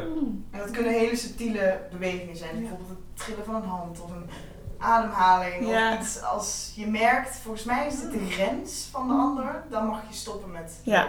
En 0.51 0.59
dat 0.59 0.71
kunnen 0.71 0.93
hele 0.93 1.15
subtiele 1.15 1.79
bewegingen 1.91 2.35
zijn. 2.35 2.53
Ja. 2.55 2.59
Bijvoorbeeld 2.59 2.89
het 2.89 2.97
trillen 3.25 3.45
van 3.45 3.55
een 3.55 3.63
hand 3.69 4.01
of 4.01 4.11
een 4.11 4.29
ademhaling. 4.77 5.67
Ja. 5.69 5.93
Of 5.93 5.99
iets 5.99 6.21
als 6.21 6.71
je 6.75 6.87
merkt, 6.87 7.35
volgens 7.35 7.63
mij 7.63 7.87
is 7.87 7.99
dit 7.99 8.11
de 8.11 8.25
grens 8.29 8.87
van 8.91 9.07
de 9.07 9.13
ander, 9.13 9.63
dan 9.69 9.85
mag 9.85 10.01
je 10.09 10.15
stoppen 10.15 10.51
met 10.51 10.79
Ja. 10.83 11.07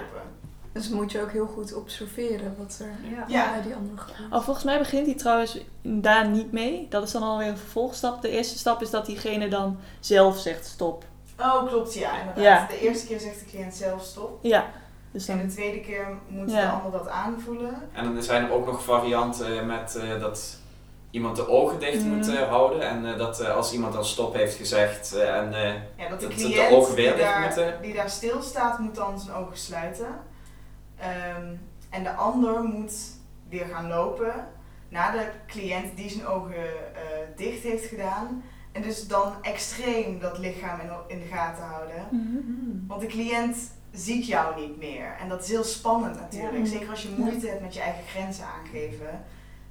Dus 0.76 0.88
moet 0.88 1.12
je 1.12 1.20
ook 1.22 1.32
heel 1.32 1.46
goed 1.46 1.74
observeren 1.74 2.54
wat 2.58 2.78
er 2.80 3.10
Ja. 3.10 3.24
Ja. 3.28 3.52
bij 3.52 3.62
die 3.62 3.74
andere 3.74 3.96
gebeurt. 3.98 4.32
Oh, 4.32 4.42
volgens 4.42 4.64
mij 4.64 4.78
begint 4.78 5.06
hij 5.06 5.14
trouwens 5.14 5.58
daar 5.82 6.28
niet 6.28 6.52
mee. 6.52 6.86
Dat 6.90 7.02
is 7.02 7.12
dan 7.12 7.22
alweer 7.22 7.48
een 7.48 7.58
vervolgstap. 7.58 8.22
De 8.22 8.28
eerste 8.30 8.58
stap 8.58 8.82
is 8.82 8.90
dat 8.90 9.06
diegene 9.06 9.48
dan 9.48 9.78
zelf 10.00 10.38
zegt 10.38 10.66
stop. 10.66 11.04
Oh, 11.40 11.66
klopt, 11.66 11.94
ja, 11.94 12.18
inderdaad. 12.18 12.42
Ja. 12.44 12.66
De 12.66 12.80
eerste 12.80 13.06
keer 13.06 13.20
zegt 13.20 13.38
de 13.40 13.44
cliënt 13.46 13.74
zelf 13.74 14.02
stop. 14.04 14.38
Ja. 14.42 14.64
Dus 15.10 15.28
En 15.28 15.38
dan... 15.38 15.46
de 15.46 15.52
tweede 15.52 15.80
keer 15.80 16.06
moet 16.28 16.50
Ja. 16.50 16.60
de 16.60 16.66
ander 16.82 16.98
dat 17.00 17.08
aanvoelen. 17.08 17.74
En 17.92 18.04
dan 18.14 18.22
zijn 18.22 18.44
er 18.44 18.50
ook 18.52 18.66
nog 18.66 18.84
varianten 18.84 19.66
met 19.66 19.96
eh, 19.96 20.20
dat 20.20 20.56
iemand 21.10 21.36
de 21.36 21.48
ogen 21.48 21.78
dicht 21.80 22.04
Mhm. 22.04 22.14
moet 22.14 22.28
eh, 22.28 22.48
houden 22.48 22.80
en 22.88 23.06
eh, 23.12 23.18
dat 23.18 23.40
eh, 23.40 23.54
als 23.56 23.72
iemand 23.72 23.92
dan 23.92 24.04
stop 24.04 24.34
heeft 24.34 24.54
gezegd 24.56 25.14
en 25.16 25.54
eh, 25.54 25.72
Ja, 25.96 26.08
dat 26.08 26.20
de 26.20 26.26
Dat 26.28 26.36
de 26.36 26.42
cliënt 26.42 26.72
ogen 26.72 26.94
weer 26.94 27.10
dicht 27.16 27.22
daar, 27.24 27.40
moeten. 27.40 27.74
die 27.82 27.94
daar 27.94 28.10
stilstaat, 28.10 28.78
moet 28.78 28.94
dan 28.94 29.18
zijn 29.20 29.36
ogen 29.36 29.56
sluiten. 29.58 30.06
Ehm, 30.98 31.54
en 31.90 32.02
de 32.02 32.14
ander 32.14 32.62
moet 32.62 32.94
weer 33.48 33.66
gaan 33.66 33.88
lopen 33.88 34.48
naar 34.88 35.12
de 35.12 35.30
cliënt 35.46 35.96
die 35.96 36.10
zijn 36.10 36.26
ogen 36.26 36.94
eh, 36.94 37.02
dicht 37.36 37.62
heeft 37.62 37.84
gedaan. 37.86 38.42
En 38.72 38.82
dus 38.82 39.08
dan 39.08 39.32
extreem 39.42 40.18
dat 40.20 40.38
lichaam 40.38 40.80
in, 40.80 40.90
in 41.06 41.18
de 41.18 41.26
gaten 41.26 41.64
houden. 41.64 42.08
Mhm. 42.10 42.86
Want 42.86 43.00
de 43.00 43.06
cliënt 43.06 43.56
ziet 43.92 44.26
jou 44.26 44.60
niet 44.60 44.78
meer. 44.78 45.16
En 45.20 45.28
dat 45.28 45.42
is 45.42 45.48
heel 45.48 45.64
spannend 45.64 46.20
natuurlijk. 46.20 46.64
Ja. 46.64 46.64
Zeker 46.64 46.90
als 46.90 47.02
je 47.02 47.14
moeite 47.16 47.48
hebt 47.48 47.62
met 47.62 47.74
je 47.74 47.80
eigen 47.80 48.04
grenzen 48.04 48.44
aangeven. 48.46 49.24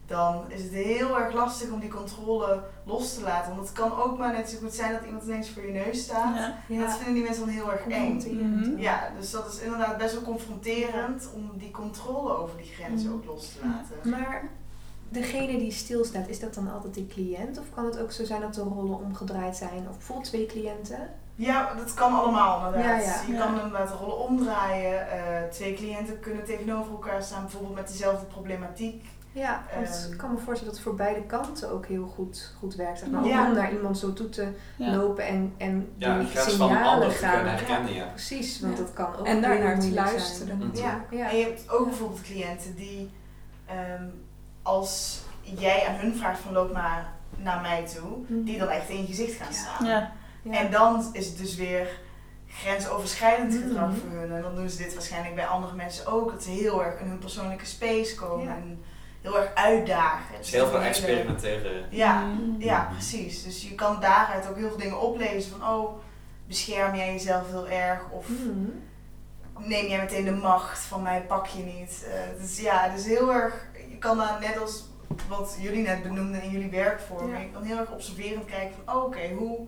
Dan 0.08 0.44
is 0.48 0.62
het 0.64 0.72
heel 0.72 1.20
erg 1.20 1.34
lastig 1.34 1.70
om 1.72 1.80
die 1.80 1.90
controle 1.90 2.64
los 2.84 3.14
te 3.16 3.22
laten. 3.22 3.56
Want 3.56 3.68
het 3.68 3.78
kan 3.78 3.96
ook 4.02 4.18
maar 4.18 4.32
net 4.34 4.50
zo 4.50 4.58
goed 4.58 4.74
zijn 4.74 4.92
dat 4.92 5.04
iemand 5.06 5.24
ineens 5.24 5.50
voor 5.50 5.66
je 5.66 5.72
neus 5.72 6.04
staat. 6.04 6.36
Ja. 6.36 6.56
En 6.70 6.80
Dat 6.80 6.96
vinden 6.96 7.14
die 7.14 7.24
mensen 7.24 7.46
dan 7.46 7.54
heel 7.54 7.72
erg 7.72 7.88
eng. 7.88 8.16
Mhm. 8.16 8.78
Ja, 8.80 9.10
dus 9.20 9.32
dat 9.32 9.54
is 9.54 9.60
inderdaad 9.60 9.98
best 9.98 10.14
wel 10.14 10.22
confronterend 10.24 11.30
om 11.36 11.52
die 11.58 11.72
controle 11.72 12.38
over 12.38 12.58
die 12.58 12.66
grenzen 12.76 13.08
Mhm. 13.10 13.18
ook 13.18 13.26
los 13.26 13.50
te 13.54 13.60
laten. 13.68 14.10
Maar 14.10 14.44
degene 15.10 15.58
die 15.58 15.72
stilstaat, 15.72 16.28
is 16.28 16.40
dat 16.40 16.54
dan 16.54 16.72
altijd 16.74 16.94
die 16.94 17.08
cliënt? 17.08 17.60
Of 17.60 17.66
kan 17.76 17.86
het 17.86 18.00
ook 18.00 18.12
zo 18.12 18.24
zijn 18.26 18.42
dat 18.42 18.54
de 18.54 18.62
rollen 18.62 18.98
omgedraaid 19.00 19.56
zijn? 19.58 19.88
Of 19.90 19.96
bijvoorbeeld 19.98 20.28
twee 20.28 20.46
cliënten? 20.46 21.10
Ja, 21.38 21.74
dat 21.74 21.94
kan 21.94 22.14
allemaal 22.14 22.66
inderdaad. 22.66 23.04
Ja, 23.04 23.10
ja. 23.12 23.22
Je 23.28 23.34
Ja. 23.34 23.46
kan 23.46 23.56
inderdaad 23.56 23.88
de 23.88 23.94
rollen 23.96 24.18
omdraaien. 24.20 25.10
Eh, 25.12 25.50
twee 25.50 25.74
cliënten 25.74 26.20
kunnen 26.20 26.44
tegenover 26.46 26.92
elkaar 26.92 27.24
staan, 27.24 27.42
bijvoorbeeld 27.42 27.76
met 27.76 27.88
dezelfde 27.88 28.26
problematiek. 28.26 29.06
Ja, 29.36 29.64
want 29.76 29.88
Ehm. 30.04 30.12
ik 30.12 30.18
kan 30.18 30.30
me 30.32 30.36
voorstellen 30.38 30.66
dat 30.66 30.74
het 30.74 30.84
voor 30.84 30.96
beide 30.96 31.22
kanten 31.22 31.72
ook 31.72 31.86
heel 31.86 32.06
goed, 32.08 32.54
goed 32.60 32.76
werkt. 32.76 33.00
Zeg 33.00 33.10
maar. 33.10 33.26
Ja. 33.26 33.48
om 33.48 33.54
naar 33.54 33.72
iemand 33.74 33.98
zo 33.98 34.14
toe 34.14 34.30
te 34.30 34.48
Ja. 34.78 34.96
lopen 34.96 35.26
en, 35.28 35.54
en 35.58 35.94
ja, 35.98 36.20
die 36.20 36.28
signalen 36.38 37.12
gaan. 37.12 37.34
kunnen 37.36 37.54
herkennen. 37.54 37.94
Ja. 37.94 38.06
Precies, 38.06 38.60
want 38.60 38.78
Ja. 38.78 38.84
dat 38.84 38.94
kan 38.94 39.16
ook 39.16 39.26
En 39.26 39.42
daarnaar 39.42 39.72
heel 39.74 39.82
te 39.82 39.94
luisteren. 39.94 40.58
Mhm. 40.58 40.78
Ja. 40.78 41.06
Ja. 41.12 41.30
En 41.30 41.38
je 41.38 41.44
hebt 41.44 41.70
ook 41.72 41.86
bijvoorbeeld 41.88 42.22
cliënten 42.22 42.76
die, 42.76 43.12
ehm, 43.66 44.04
als 44.62 45.22
jij 45.42 45.86
aan 45.88 45.96
hun 45.96 46.16
vraagt 46.16 46.40
van 46.40 46.54
loop 46.54 46.74
maar 46.74 47.14
naar 47.38 47.62
mij 47.62 47.86
toe, 47.96 48.18
Mhm. 48.28 48.44
die 48.44 48.58
dan 48.58 48.68
echt 48.70 48.90
in 48.90 48.98
je 49.02 49.06
gezicht 49.06 49.42
gaan 49.42 49.48
Ja. 49.54 49.54
staan. 49.54 49.86
Ja. 49.88 50.12
Ja. 50.42 50.52
En 50.60 50.72
dan 50.72 51.10
is 51.12 51.28
het 51.28 51.38
dus 51.38 51.56
weer 51.56 51.88
grensoverschrijdend 52.50 53.54
Mhm. 53.54 53.62
gedrag 53.68 53.90
voor 53.98 54.20
hun. 54.20 54.32
En 54.32 54.42
dan 54.42 54.56
doen 54.56 54.70
ze 54.70 54.78
dit 54.78 54.94
waarschijnlijk 54.94 55.36
bij 55.36 55.46
andere 55.46 55.76
mensen 55.76 56.08
ook. 56.08 56.32
Dat 56.32 56.44
ze 56.44 56.50
heel 56.50 56.84
erg 56.84 57.00
in 57.00 57.08
hun 57.08 57.18
persoonlijke 57.20 57.66
space 57.66 58.16
komen 58.16 58.44
Ja. 58.46 58.56
en 58.56 58.84
heel 59.26 59.40
erg 59.40 59.54
uitdagen. 59.56 60.38
Dus 60.38 60.52
heel 60.52 60.68
veel 60.68 60.82
experimenteren. 60.82 61.86
Ja, 61.90 62.22
Mhm. 62.26 62.62
ja, 62.62 62.88
precies. 62.92 63.44
Dus 63.44 63.62
je 63.70 63.76
kan 63.76 64.00
daaruit 64.00 64.48
ook 64.50 64.56
heel 64.58 64.68
veel 64.70 64.78
dingen 64.78 65.00
oplezen 65.02 65.52
van 65.60 65.70
oh, 65.70 65.98
bescherm 66.48 66.96
jij 66.96 67.12
jezelf 67.12 67.48
heel 67.50 67.68
erg 67.68 68.10
of 68.10 68.30
Mhm. 68.30 68.70
neem 69.68 69.88
jij 69.88 70.00
meteen 70.00 70.26
de 70.26 70.32
macht 70.32 70.80
van 70.80 71.02
mij, 71.02 71.22
pak 71.22 71.46
je 71.48 71.64
niet. 71.64 72.06
Eh, 72.12 72.42
dus 72.42 72.60
ja, 72.60 72.90
het 72.90 73.00
is 73.00 73.06
heel 73.06 73.34
erg, 73.34 73.66
je 73.90 73.98
kan 73.98 74.18
daar 74.18 74.40
net 74.40 74.58
als 74.60 74.84
wat 75.28 75.56
jullie 75.60 75.84
net 75.84 76.04
benoemden 76.04 76.42
in 76.42 76.50
jullie 76.50 76.70
werkvorm, 76.70 77.30
Ja. 77.30 77.38
je 77.40 77.50
kan 77.52 77.64
heel 77.64 77.78
erg 77.78 77.92
observerend 77.92 78.46
kijken 78.46 78.76
van 78.86 78.96
oh, 78.96 79.04
oké, 79.04 79.30
hoe 79.38 79.68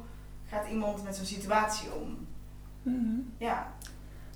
gaat 0.50 0.68
iemand 0.68 1.04
met 1.04 1.16
zo'n 1.16 1.26
situatie 1.26 1.90
om? 1.94 2.28
Ja. 3.38 3.72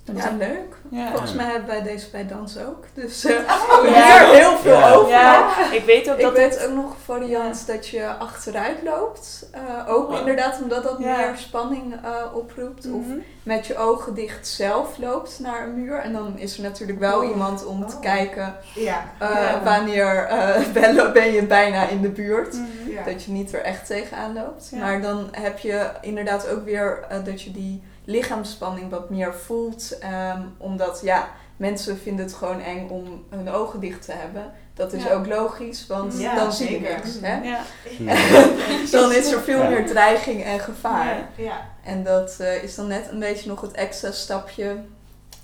Dan 0.04 0.16
Ja, 0.16 0.24
is- 0.28 0.36
leuk. 0.38 0.76
Ja. 0.90 1.10
Volgens 1.10 1.32
mij 1.34 1.44
hebben 1.44 1.66
wij 1.68 1.82
deze 1.82 2.10
bij 2.10 2.26
dans 2.26 2.58
ook. 2.58 2.84
Dus 2.94 3.24
Oh, 3.26 3.30
ja. 3.84 3.90
leren 3.90 4.34
heel 4.40 4.56
veel 4.56 4.78
Ja. 4.78 4.92
over. 4.92 5.10
Ja, 5.10 5.70
ik 5.72 5.84
weet 5.84 6.10
ook 6.10 6.16
Ik 6.16 6.22
dat 6.22 6.32
weet 6.36 6.54
het... 6.58 6.68
ook 6.68 6.74
nog 6.74 6.90
een 6.90 6.96
variant 7.04 7.66
dat 7.66 7.88
je 7.88 8.06
achteruit 8.06 8.76
loopt. 8.84 9.48
Eh, 9.52 9.88
ook 9.88 10.08
Oh. 10.10 10.18
inderdaad 10.18 10.60
omdat 10.62 10.82
dat 10.82 10.96
Ja. 10.98 11.16
meer 11.16 11.32
spanning 11.36 11.94
eh, 12.04 12.36
oproept. 12.36 12.86
Of 12.86 13.06
Mhm. 13.06 13.18
met 13.42 13.66
je 13.66 13.76
ogen 13.76 14.14
dicht 14.14 14.48
zelf 14.48 14.98
loopt 14.98 15.38
naar 15.40 15.62
een 15.62 15.74
muur. 15.82 15.96
En 15.98 16.12
dan 16.12 16.38
is 16.38 16.56
er 16.56 16.62
natuurlijk 16.62 16.98
wel 16.98 17.18
Oh. 17.20 17.28
iemand 17.28 17.64
om 17.66 17.86
te 17.86 17.98
kijken 18.00 18.54
Ja. 18.74 19.04
eh, 19.18 19.28
Ja. 19.30 19.60
wanneer 19.64 20.26
eh, 20.26 20.66
ben, 20.72 21.12
ben 21.12 21.32
je 21.32 21.42
bijna 21.46 21.88
in 21.88 22.00
de 22.02 22.10
buurt. 22.10 22.52
Mhm. 22.52 22.90
Ja. 22.90 23.02
Dat 23.04 23.24
je 23.24 23.30
niet 23.32 23.52
er 23.54 23.62
echt 23.62 23.86
tegenaan 23.86 24.32
loopt. 24.34 24.68
Ja. 24.70 24.78
Maar 24.78 25.00
dan 25.00 25.28
heb 25.30 25.58
je 25.58 25.90
inderdaad 26.00 26.48
ook 26.48 26.64
weer 26.64 27.04
dat 27.24 27.42
je 27.42 27.50
die 27.52 27.82
lichaamsspanning 28.04 28.90
wat 28.90 29.10
meer 29.10 29.34
voelt. 29.34 29.98
ehm, 30.00 30.40
omdat 30.58 31.00
ja, 31.04 31.28
mensen 31.56 31.98
vinden 31.98 32.24
het 32.24 32.34
gewoon 32.34 32.60
eng 32.60 32.88
om 32.88 33.24
hun 33.30 33.48
ogen 33.50 33.80
dicht 33.80 34.04
te 34.04 34.12
hebben. 34.12 34.52
Dat 34.74 34.92
is 34.92 35.02
Ja. 35.04 35.12
ook 35.12 35.26
logisch, 35.26 35.86
want 35.86 36.18
Ja, 36.18 36.34
dan 36.34 36.52
zie 36.52 36.70
je 36.72 36.80
niks. 36.80 37.10
Hè? 37.20 37.42
Ja. 37.42 37.60
dan 38.98 39.12
is 39.12 39.32
er 39.32 39.40
veel 39.40 39.62
Ja. 39.62 39.68
meer 39.68 39.86
dreiging 39.86 40.44
en 40.44 40.60
gevaar. 40.60 41.14
Ja. 41.16 41.26
Ja. 41.44 41.60
En 41.84 42.02
dat 42.04 42.36
eh, 42.40 42.62
is 42.62 42.74
dan 42.74 42.86
net 42.86 43.08
een 43.10 43.18
beetje 43.18 43.48
nog 43.48 43.60
het 43.60 43.72
extra 43.72 44.10
stapje 44.10 44.76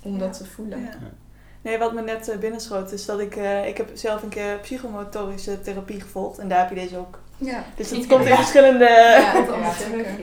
om 0.01 0.13
Ja. 0.13 0.19
dat 0.19 0.37
te 0.37 0.45
voelen. 0.45 0.79
Ja. 0.81 0.89
Nee, 1.61 1.77
wat 1.77 1.93
me 1.93 2.01
net 2.01 2.29
eh, 2.29 2.37
binnenschoot 2.37 2.91
is 2.91 3.05
dat 3.05 3.19
ik... 3.19 3.35
eh, 3.35 3.67
ik 3.67 3.77
heb 3.77 3.89
zelf 3.93 4.23
een 4.23 4.29
keer 4.29 4.57
psychomotorische 4.59 5.61
therapie 5.61 6.01
gevolgd. 6.01 6.37
En 6.37 6.47
daar 6.47 6.59
heb 6.59 6.69
je 6.69 6.75
deze 6.75 6.97
ook. 6.97 7.19
Ja. 7.39 7.63
Dus 7.75 7.89
het 7.89 8.07
komt 8.07 8.21
in 8.23 8.29
Ja. 8.29 8.35
verschillende 8.35 8.85
eh, 8.85 9.33
dat 9.33 9.47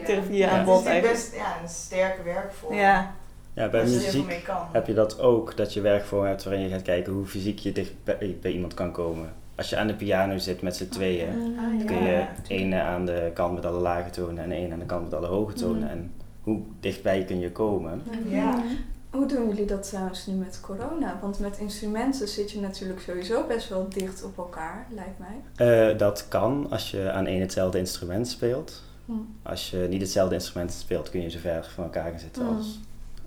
therapieën 0.04 0.36
Ja. 0.36 0.48
aan 0.50 0.56
Het 0.56 0.66
bod 0.66 0.78
is 0.78 0.84
natuurlijk 0.84 1.06
eigenlijk. 1.06 1.12
best 1.12 1.34
ja, 1.34 1.56
een 1.62 1.68
sterke 1.68 2.22
werkvorm. 2.22 2.74
Ja. 2.74 3.14
Ja, 3.54 3.68
bij 3.68 3.80
er 3.80 3.86
muziek 3.86 4.26
mee 4.26 4.42
kan. 4.42 4.56
heb 4.72 4.86
je 4.86 4.94
dat 4.94 5.20
ook, 5.20 5.56
dat 5.56 5.74
je 5.74 5.80
werkvorm 5.80 6.24
hebt 6.26 6.44
waarin 6.44 6.62
je 6.62 6.68
gaat 6.68 6.82
kijken 6.82 7.12
hoe 7.12 7.26
fysiek 7.26 7.58
je 7.58 7.72
dicht 7.72 7.92
bij, 8.04 8.36
bij 8.40 8.50
iemand 8.50 8.74
kan 8.74 8.92
komen. 8.92 9.32
Als 9.54 9.70
je 9.70 9.76
aan 9.76 9.86
de 9.86 9.94
piano 9.94 10.38
zit 10.38 10.62
met 10.62 10.76
z'n 10.76 10.88
tweeën, 10.88 11.28
Mm. 11.38 11.58
Ah, 11.58 11.86
kun 11.86 12.02
ja. 12.02 12.08
je 12.46 12.54
ene 12.54 12.80
aan 12.80 13.06
de 13.06 13.30
kant 13.34 13.54
met 13.54 13.66
alle 13.66 13.80
lage 13.80 14.10
tonen 14.10 14.44
en 14.44 14.52
één 14.52 14.72
aan 14.72 14.78
de 14.78 14.84
kant 14.86 15.02
met 15.02 15.14
alle 15.14 15.26
hoge 15.26 15.52
tonen. 15.52 15.82
Mm. 15.82 15.88
En 15.88 16.12
hoe 16.42 16.60
dichtbij 16.80 17.24
kun 17.24 17.40
je 17.40 17.52
komen? 17.52 18.02
Ja. 18.28 18.62
Hoe 19.10 19.26
doen 19.26 19.48
jullie 19.48 19.64
dat 19.66 19.88
trouwens 19.88 20.26
nu 20.26 20.34
met 20.34 20.60
corona? 20.60 21.18
Want 21.20 21.38
met 21.38 21.58
instrumenten 21.58 22.28
zit 22.28 22.50
je 22.50 22.60
natuurlijk 22.60 23.00
sowieso 23.00 23.46
best 23.46 23.68
wel 23.68 23.88
dicht 23.88 24.22
op 24.24 24.38
elkaar, 24.38 24.86
lijkt 24.90 25.18
mij. 25.18 25.90
Eh, 25.90 25.98
dat 25.98 26.26
kan 26.28 26.66
als 26.70 26.90
je 26.90 27.10
aan 27.12 27.26
één 27.26 27.40
hetzelfde 27.40 27.78
instrument 27.78 28.28
speelt. 28.28 28.82
Hm. 29.04 29.12
Als 29.42 29.70
je 29.70 29.76
niet 29.90 30.00
hetzelfde 30.00 30.34
instrument 30.34 30.72
speelt, 30.72 31.10
kun 31.10 31.22
je 31.22 31.30
zo 31.30 31.38
ver 31.38 31.70
van 31.74 31.84
elkaar 31.84 32.10
gaan 32.10 32.18
zitten 32.20 32.56
als, 32.56 32.80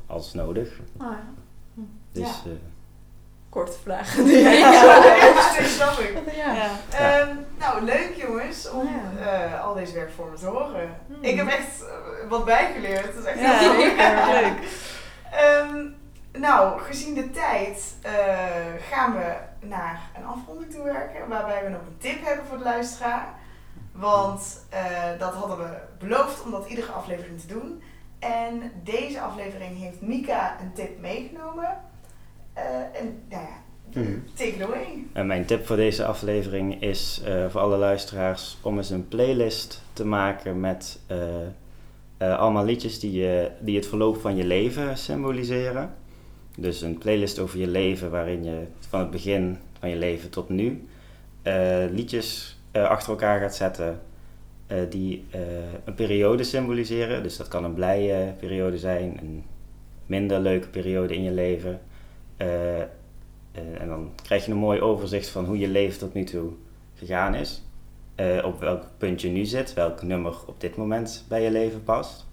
als 0.08 0.34
nodig. 0.34 0.80
Ah, 0.98 1.08
ja. 1.08 1.84
Dus 2.12 2.28
Ja. 2.28 2.28
eh, 2.52 2.58
Korte 3.50 3.72
vraag. 3.84 4.16
Ja, 4.26 5.02
dat 5.58 5.66
snap 5.68 6.00
ik. 6.00 6.18
Ja. 6.36 6.54
Ja. 6.54 6.70
Ja. 6.92 7.20
Ehm, 7.20 7.36
nou, 7.60 7.84
leuk 7.84 8.14
jongens 8.28 8.70
om 8.72 8.88
Ja. 8.88 9.32
eh, 9.54 9.64
al 9.64 9.74
deze 9.74 9.94
werkvormen 9.94 10.40
te 10.40 10.46
horen. 10.46 10.90
Hmm. 11.08 11.18
Ik 11.24 11.36
heb 11.38 11.48
echt 11.48 11.84
wat 12.30 12.46
bijgeleerd. 12.46 13.06
Dat 13.16 13.24
is 13.24 13.30
echt 13.30 13.40
Ja, 13.40 13.58
heel 13.60 14.42
leuk. 14.42 14.68
Ehm, 15.32 15.86
nou, 16.42 16.80
gezien 16.82 17.14
de 17.14 17.30
tijd 17.30 17.96
eh, 18.02 18.12
gaan 18.92 19.14
we 19.14 19.36
naar 19.68 20.02
een 20.18 20.26
afronding 20.26 20.72
toe 20.72 20.84
werken. 20.84 21.28
Waarbij 21.28 21.64
we 21.64 21.70
nog 21.70 21.82
een 21.82 21.98
tip 21.98 22.26
hebben 22.26 22.46
voor 22.46 22.58
de 22.58 22.64
luisteraar. 22.64 23.28
Want 23.92 24.66
eh, 24.70 25.20
dat 25.20 25.34
hadden 25.34 25.58
we 25.58 25.78
beloofd 26.00 26.44
om 26.44 26.52
dat 26.52 26.70
iedere 26.70 26.92
aflevering 26.92 27.40
te 27.40 27.48
doen. 27.48 27.82
En 28.20 28.72
deze 28.84 29.22
aflevering 29.22 29.78
heeft 29.80 30.02
Mika 30.02 30.56
een 30.62 30.74
tip 30.74 31.00
meegenomen. 31.00 31.78
Eh, 32.54 32.64
en 33.00 33.24
nou 33.30 33.42
ja, 33.44 33.58
Mhm. 33.94 34.18
take 34.34 34.50
it 34.50 34.62
away. 34.62 35.04
En 35.14 35.28
mijn 35.28 35.46
tip 35.46 35.66
voor 35.68 35.76
deze 35.76 36.06
aflevering 36.06 36.82
is 36.82 37.22
eh, 37.26 37.46
voor 37.50 37.62
alle 37.62 37.78
luisteraars 37.78 38.58
om 38.62 38.78
eens 38.78 38.90
een 38.90 39.08
playlist 39.08 39.82
te 39.94 40.06
maken 40.06 40.60
met 40.60 41.00
eh, 41.08 41.18
eh, 42.20 42.38
allemaal 42.38 42.66
liedjes 42.66 43.00
die, 43.00 43.12
je, 43.12 43.52
die 43.60 43.76
het 43.76 43.88
verloop 43.88 44.18
van 44.18 44.36
je 44.36 44.46
leven 44.46 44.98
symboliseren. 44.98 45.94
Dus 46.58 46.82
een 46.82 46.98
playlist 46.98 47.40
over 47.40 47.60
je 47.60 47.68
leven 47.68 48.12
waarin 48.12 48.44
je 48.44 48.64
van 48.80 49.00
het 49.00 49.10
begin 49.10 49.58
van 49.80 49.90
je 49.90 49.96
leven 49.96 50.30
tot 50.30 50.50
nu 50.50 50.88
eh, 51.42 51.86
liedjes 51.92 52.58
eh, 52.72 52.84
achter 52.84 53.10
elkaar 53.10 53.40
gaat 53.40 53.56
zetten 53.56 54.00
die 54.90 55.26
een 55.86 55.94
periode 55.96 56.44
symboliseren. 56.44 57.24
Dus 57.24 57.38
dat 57.38 57.48
kan 57.48 57.64
een 57.64 57.74
blije 57.74 58.34
periode 58.40 58.78
zijn, 58.78 59.18
een 59.22 59.44
minder 60.06 60.40
leuke 60.40 60.68
periode 60.68 61.16
in 61.16 61.24
je 61.24 61.32
leven. 61.32 61.82
En 63.54 63.88
dan 63.88 64.12
krijg 64.24 64.46
je 64.46 64.52
een 64.52 64.58
mooi 64.58 64.82
overzicht 64.82 65.30
van 65.30 65.46
hoe 65.46 65.58
je 65.58 65.68
leven 65.68 66.00
tot 66.00 66.14
nu 66.14 66.24
toe 66.24 66.52
gegaan 66.96 67.36
is. 67.36 67.64
Eh, 68.20 68.46
op 68.46 68.60
welk 68.60 68.84
punt 68.98 69.22
je 69.22 69.30
nu 69.30 69.46
zit, 69.46 69.74
welk 69.74 70.02
nummer 70.02 70.34
op 70.46 70.62
dit 70.62 70.76
moment 70.76 71.26
bij 71.28 71.42
je 71.44 71.52
leven 71.52 71.84
past. 71.84 72.26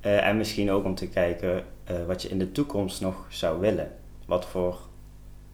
Eh, 0.00 0.26
en 0.26 0.36
misschien 0.36 0.70
ook 0.70 0.84
om 0.84 0.94
te 0.94 1.08
kijken 1.08 1.64
eh, 1.84 1.96
wat 2.06 2.22
je 2.22 2.28
in 2.28 2.38
de 2.38 2.52
toekomst 2.52 3.00
nog 3.00 3.26
zou 3.28 3.60
willen. 3.60 3.92
Wat 4.26 4.44
voor 4.46 4.78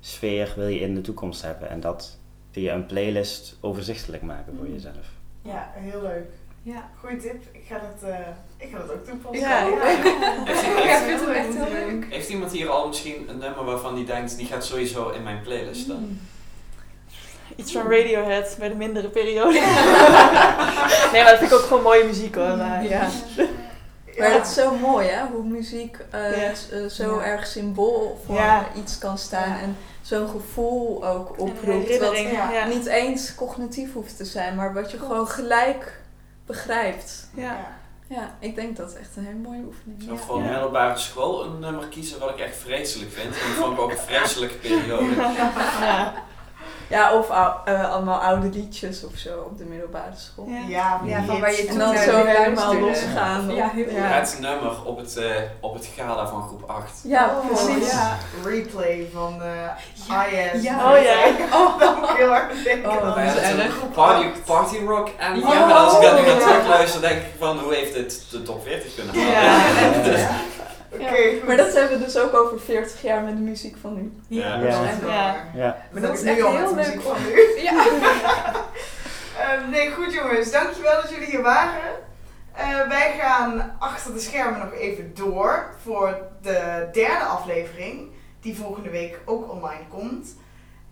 sfeer 0.01 0.53
wil 0.57 0.67
je 0.67 0.81
in 0.81 0.95
de 0.95 1.01
toekomst 1.01 1.43
hebben. 1.43 1.69
En 1.69 1.81
dat 1.81 2.19
via 2.51 2.75
een 2.75 2.87
playlist 2.87 3.57
overzichtelijk 3.61 4.23
maken 4.23 4.55
voor 4.57 4.69
jezelf. 4.69 5.07
Ja, 5.43 5.71
heel 5.75 6.03
leuk. 6.03 6.27
Ja. 6.63 6.91
Goeie 7.01 7.17
tip. 7.17 7.43
Ik 7.53 7.65
ga 7.69 7.79
dat, 7.79 8.11
eh, 8.11 8.19
ik 8.57 8.71
ga 8.71 8.79
dat 8.79 8.93
ook 8.93 9.05
toepassen. 9.05 9.49
Ja, 9.49 9.61
ja. 9.67 9.85
Heeft, 9.87 10.05
Ja, 10.05 10.45
heeft- 10.85 11.03
ik 11.03 11.09
vind 11.09 11.21
het 11.21 11.29
echt 11.37 11.55
heel 11.55 11.87
leuk. 11.87 12.07
heeft 12.13 12.29
iemand 12.29 12.53
hier 12.53 12.69
al 12.69 12.87
misschien 12.89 13.29
een 13.29 13.39
nummer 13.39 13.65
waarvan 13.65 13.95
die 13.95 14.05
denkt, 14.05 14.37
die 14.37 14.47
gaat 14.47 14.65
sowieso 14.65 15.09
in 15.11 15.23
mijn 15.23 15.43
playlist 15.43 15.81
staan? 15.81 16.19
Iets 17.57 17.73
van 17.73 17.83
Radiohead 17.83 18.57
bij 18.59 18.69
de 18.69 18.75
mindere 18.75 19.09
periode. 19.09 19.53
nee, 21.13 21.23
maar 21.23 21.31
dat 21.31 21.39
vind 21.39 21.51
ik 21.53 21.59
ook 21.59 21.65
gewoon 21.65 21.83
mooie 21.83 22.05
muziek 22.05 22.35
hoor. 22.35 22.57
Maar... 22.57 22.83
Ja. 22.85 23.07
Maar 24.19 24.33
het 24.33 24.47
is 24.47 24.55
zo 24.55 24.75
mooi 24.75 25.09
hè, 25.09 25.27
hoe 25.27 25.43
muziek 25.45 25.97
eh, 26.11 26.49
eh, 26.49 26.55
zo 26.91 27.17
Ja. 27.21 27.25
erg 27.25 27.47
symbool 27.47 28.21
voor 28.27 28.35
Ja. 28.35 28.67
iets 28.77 28.99
kan 28.99 29.19
staan. 29.19 29.49
Ja. 29.49 29.61
En 29.61 29.77
zo'n 30.03 30.29
gevoel 30.29 31.07
ook 31.07 31.31
oproept. 31.31 31.99
Wat 31.99 32.13
herinnering, 32.13 32.53
ja. 32.53 32.67
niet 32.67 32.87
eens 32.87 33.35
cognitief 33.35 33.93
hoeft 33.93 34.17
te 34.17 34.25
zijn, 34.25 34.55
maar 34.55 34.75
wat 34.75 34.91
je 34.91 34.99
gewoon 34.99 35.29
gelijk 35.29 36.01
begrijpt. 36.47 37.29
Ja. 37.35 37.43
Ja. 37.43 37.77
Ja, 38.11 38.35
ik 38.39 38.55
denk 38.55 38.77
dat 38.77 38.89
het 38.89 38.99
echt 38.99 39.17
een 39.17 39.25
hele 39.25 39.39
mooie 39.39 39.63
oefening 39.67 40.03
Zo 40.03 40.15
is. 40.15 40.21
voor 40.27 40.39
Ja. 40.43 40.51
middelbare 40.51 40.99
school 40.99 41.45
een 41.45 41.59
nummer 41.59 41.87
kiezen 41.87 42.19
wat 42.21 42.31
ik 42.31 42.39
echt 42.39 42.57
vreselijk 42.57 43.13
vind. 43.13 43.27
En 43.35 43.41
dat 43.49 43.65
vond 43.65 43.73
ik 43.73 43.81
ook 43.81 43.91
een 43.91 43.99
vreselijke 43.99 44.55
periode. 44.57 45.15
Ja. 45.81 46.13
Ja, 46.89 47.15
of 47.15 47.31
eh, 47.65 47.93
allemaal 47.93 48.19
oude 48.21 48.49
liedjes 48.49 49.05
of 49.05 49.17
zo 49.17 49.39
op 49.47 49.59
de 49.59 49.65
middelbare 49.65 50.13
school. 50.17 50.47
Ja. 50.49 50.61
Ja, 50.69 51.01
Ja, 51.05 51.23
van 51.27 51.41
waar 51.41 51.51
je 51.53 51.57
En 51.61 51.67
toen 51.69 51.79
dan 51.79 51.95
naar 51.95 52.03
zo 52.05 52.25
helemaal 52.25 52.75
losgaan. 52.81 53.55
Ja, 53.55 53.69
heel 53.75 53.91
ja. 53.91 54.01
Het 54.03 54.37
nummer 54.41 54.85
op 54.85 54.97
het, 54.99 55.17
eh, 55.17 55.25
op 55.61 55.75
het 55.75 55.89
gala 55.97 56.27
van 56.29 56.43
groep 56.43 56.63
8. 56.71 57.01
Ja, 57.05 57.31
Oh, 57.39 57.47
precies. 57.47 57.91
ja. 57.93 58.17
Replay 58.45 59.09
van 59.13 59.43
eh 59.43 59.49
Ja. 60.09 60.27
IS. 60.27 60.63
Ja. 60.63 60.93
Oh 60.93 61.03
ja. 61.03 61.15
Oh, 61.53 61.79
dat 61.79 61.97
moet 62.01 62.11
ik 62.11 62.17
heel 62.17 62.29
hard 62.29 62.65
denken. 62.65 62.91
Oh, 62.91 63.05
dat 63.05 63.17
is 63.35 63.35
erg. 63.53 63.77
party, 63.95 64.27
party 64.47 64.77
rock 64.87 65.09
en 65.19 65.41
Ja. 65.41 65.53
ja, 65.53 65.67
maar 65.67 65.75
als 65.77 65.95
ik 65.97 66.03
dat 66.03 66.13
nu 66.21 66.27
ga 66.27 66.33
Ja. 66.39 66.47
terugluister, 66.47 67.01
denk 67.01 67.19
ik 67.21 67.27
van 67.39 67.59
hoe 67.59 67.75
heeft 67.75 67.95
dit 67.95 68.23
de 68.31 68.43
top 68.43 68.63
40 68.65 68.95
kunnen 68.95 69.15
halen? 69.15 70.11
Ja. 70.19 70.29
Oké. 70.93 71.45
Maar 71.47 71.57
dat 71.57 71.75
hebben 71.75 71.99
we 71.99 72.05
dus 72.05 72.17
ook 72.19 72.35
over 72.35 72.61
40 72.61 73.03
jaar 73.03 73.23
met 73.23 73.37
de 73.37 73.43
muziek 73.43 73.77
van 73.81 73.95
nu. 73.95 74.13
Ja. 74.29 74.57
dat 74.61 74.69
is 74.69 75.07
Ja. 75.07 75.37
Ja. 75.55 75.77
Maar 75.93 76.01
Dat 76.03 76.11
dat 76.11 76.19
is 76.21 76.23
echt 76.23 76.43
al 76.43 76.53
met 76.53 76.61
heel 76.61 76.69
de 76.69 76.75
leuk. 76.75 76.85
muziek 76.87 77.01
van 77.03 77.17
nu. 77.23 77.41
Ja. 77.63 77.85
Ehm, 79.39 79.71
nee, 79.71 79.91
goed 79.93 80.13
jongens. 80.13 80.51
Dankjewel 80.51 81.01
dat 81.03 81.11
jullie 81.11 81.27
hier 81.27 81.43
waren. 81.43 81.91
Eh, 82.55 82.89
wij 82.89 83.15
gaan 83.21 83.77
achter 83.79 84.13
de 84.13 84.21
schermen 84.21 84.59
nog 84.59 84.73
even 84.73 85.15
door 85.15 85.67
voor 85.83 86.19
de 86.43 86.89
derde 86.93 87.25
aflevering. 87.25 88.11
Die 88.41 88.57
volgende 88.57 88.91
week 88.91 89.21
ook 89.25 89.51
online 89.53 89.87
komt. 89.91 90.37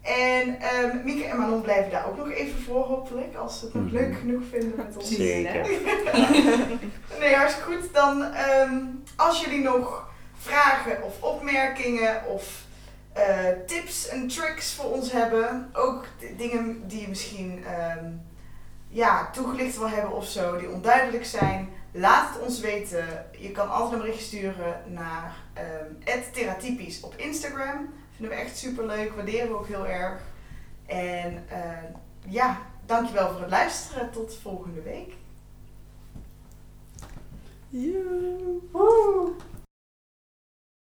En 0.06 0.60
ehm 0.60 0.96
Mieke 1.04 1.24
en 1.24 1.36
Manon 1.36 1.60
blijven 1.62 1.90
daar 1.90 2.06
ook 2.08 2.16
nog 2.16 2.30
even 2.30 2.62
voor 2.62 2.84
hopelijk. 2.84 3.34
Als 3.36 3.58
ze 3.58 3.64
het 3.64 3.74
nog 3.74 3.84
Mhm. 3.84 3.94
leuk 3.94 4.16
genoeg 4.18 4.42
vinden 4.50 4.72
met 4.76 4.96
ons. 4.96 5.14
zeker. 5.16 5.66
Nee, 7.20 7.34
hartstikke 7.34 7.72
goed. 7.72 7.94
Dan, 7.94 8.22
ehm, 8.22 8.74
als 9.16 9.44
jullie 9.44 9.62
nog 9.62 10.08
vragen 10.38 11.02
of 11.02 11.22
opmerkingen 11.22 12.26
of 12.26 12.64
eh, 13.12 13.24
tips 13.66 14.08
en 14.08 14.28
tricks 14.28 14.74
voor 14.74 14.84
ons 14.92 15.12
hebben, 15.12 15.70
ook 15.72 16.04
dingen 16.36 16.82
die 16.88 17.00
je 17.00 17.08
misschien 17.08 17.64
ehm, 17.66 18.04
ja, 18.88 19.30
toegelicht 19.32 19.78
wil 19.78 19.88
hebben 19.88 20.12
of 20.12 20.26
zo, 20.26 20.58
die 20.58 20.70
onduidelijk 20.70 21.24
zijn, 21.24 21.68
laat 21.92 22.34
het 22.34 22.42
ons 22.42 22.60
weten. 22.60 23.26
Je 23.38 23.50
kan 23.50 23.70
altijd 23.70 23.92
een 23.92 23.98
berichtje 23.98 24.24
sturen 24.26 24.82
naar 24.86 25.36
ehm 25.54 26.20
@theratypisch 26.32 27.00
op 27.00 27.14
Instagram. 27.16 27.88
Vinden 28.16 28.36
we 28.36 28.42
echt 28.42 28.58
super 28.58 28.86
leuk, 28.86 29.12
waarderen 29.14 29.48
we 29.48 29.54
ook 29.54 29.66
heel 29.66 29.86
erg. 29.86 30.20
En 30.86 31.44
eh, 31.48 31.84
ja, 32.28 32.58
dankjewel 32.86 33.30
voor 33.30 33.40
het 33.40 33.50
luisteren. 33.50 34.10
Tot 34.10 34.38
volgende 34.42 34.82
week. 34.82 35.14
Joe. 37.68 39.34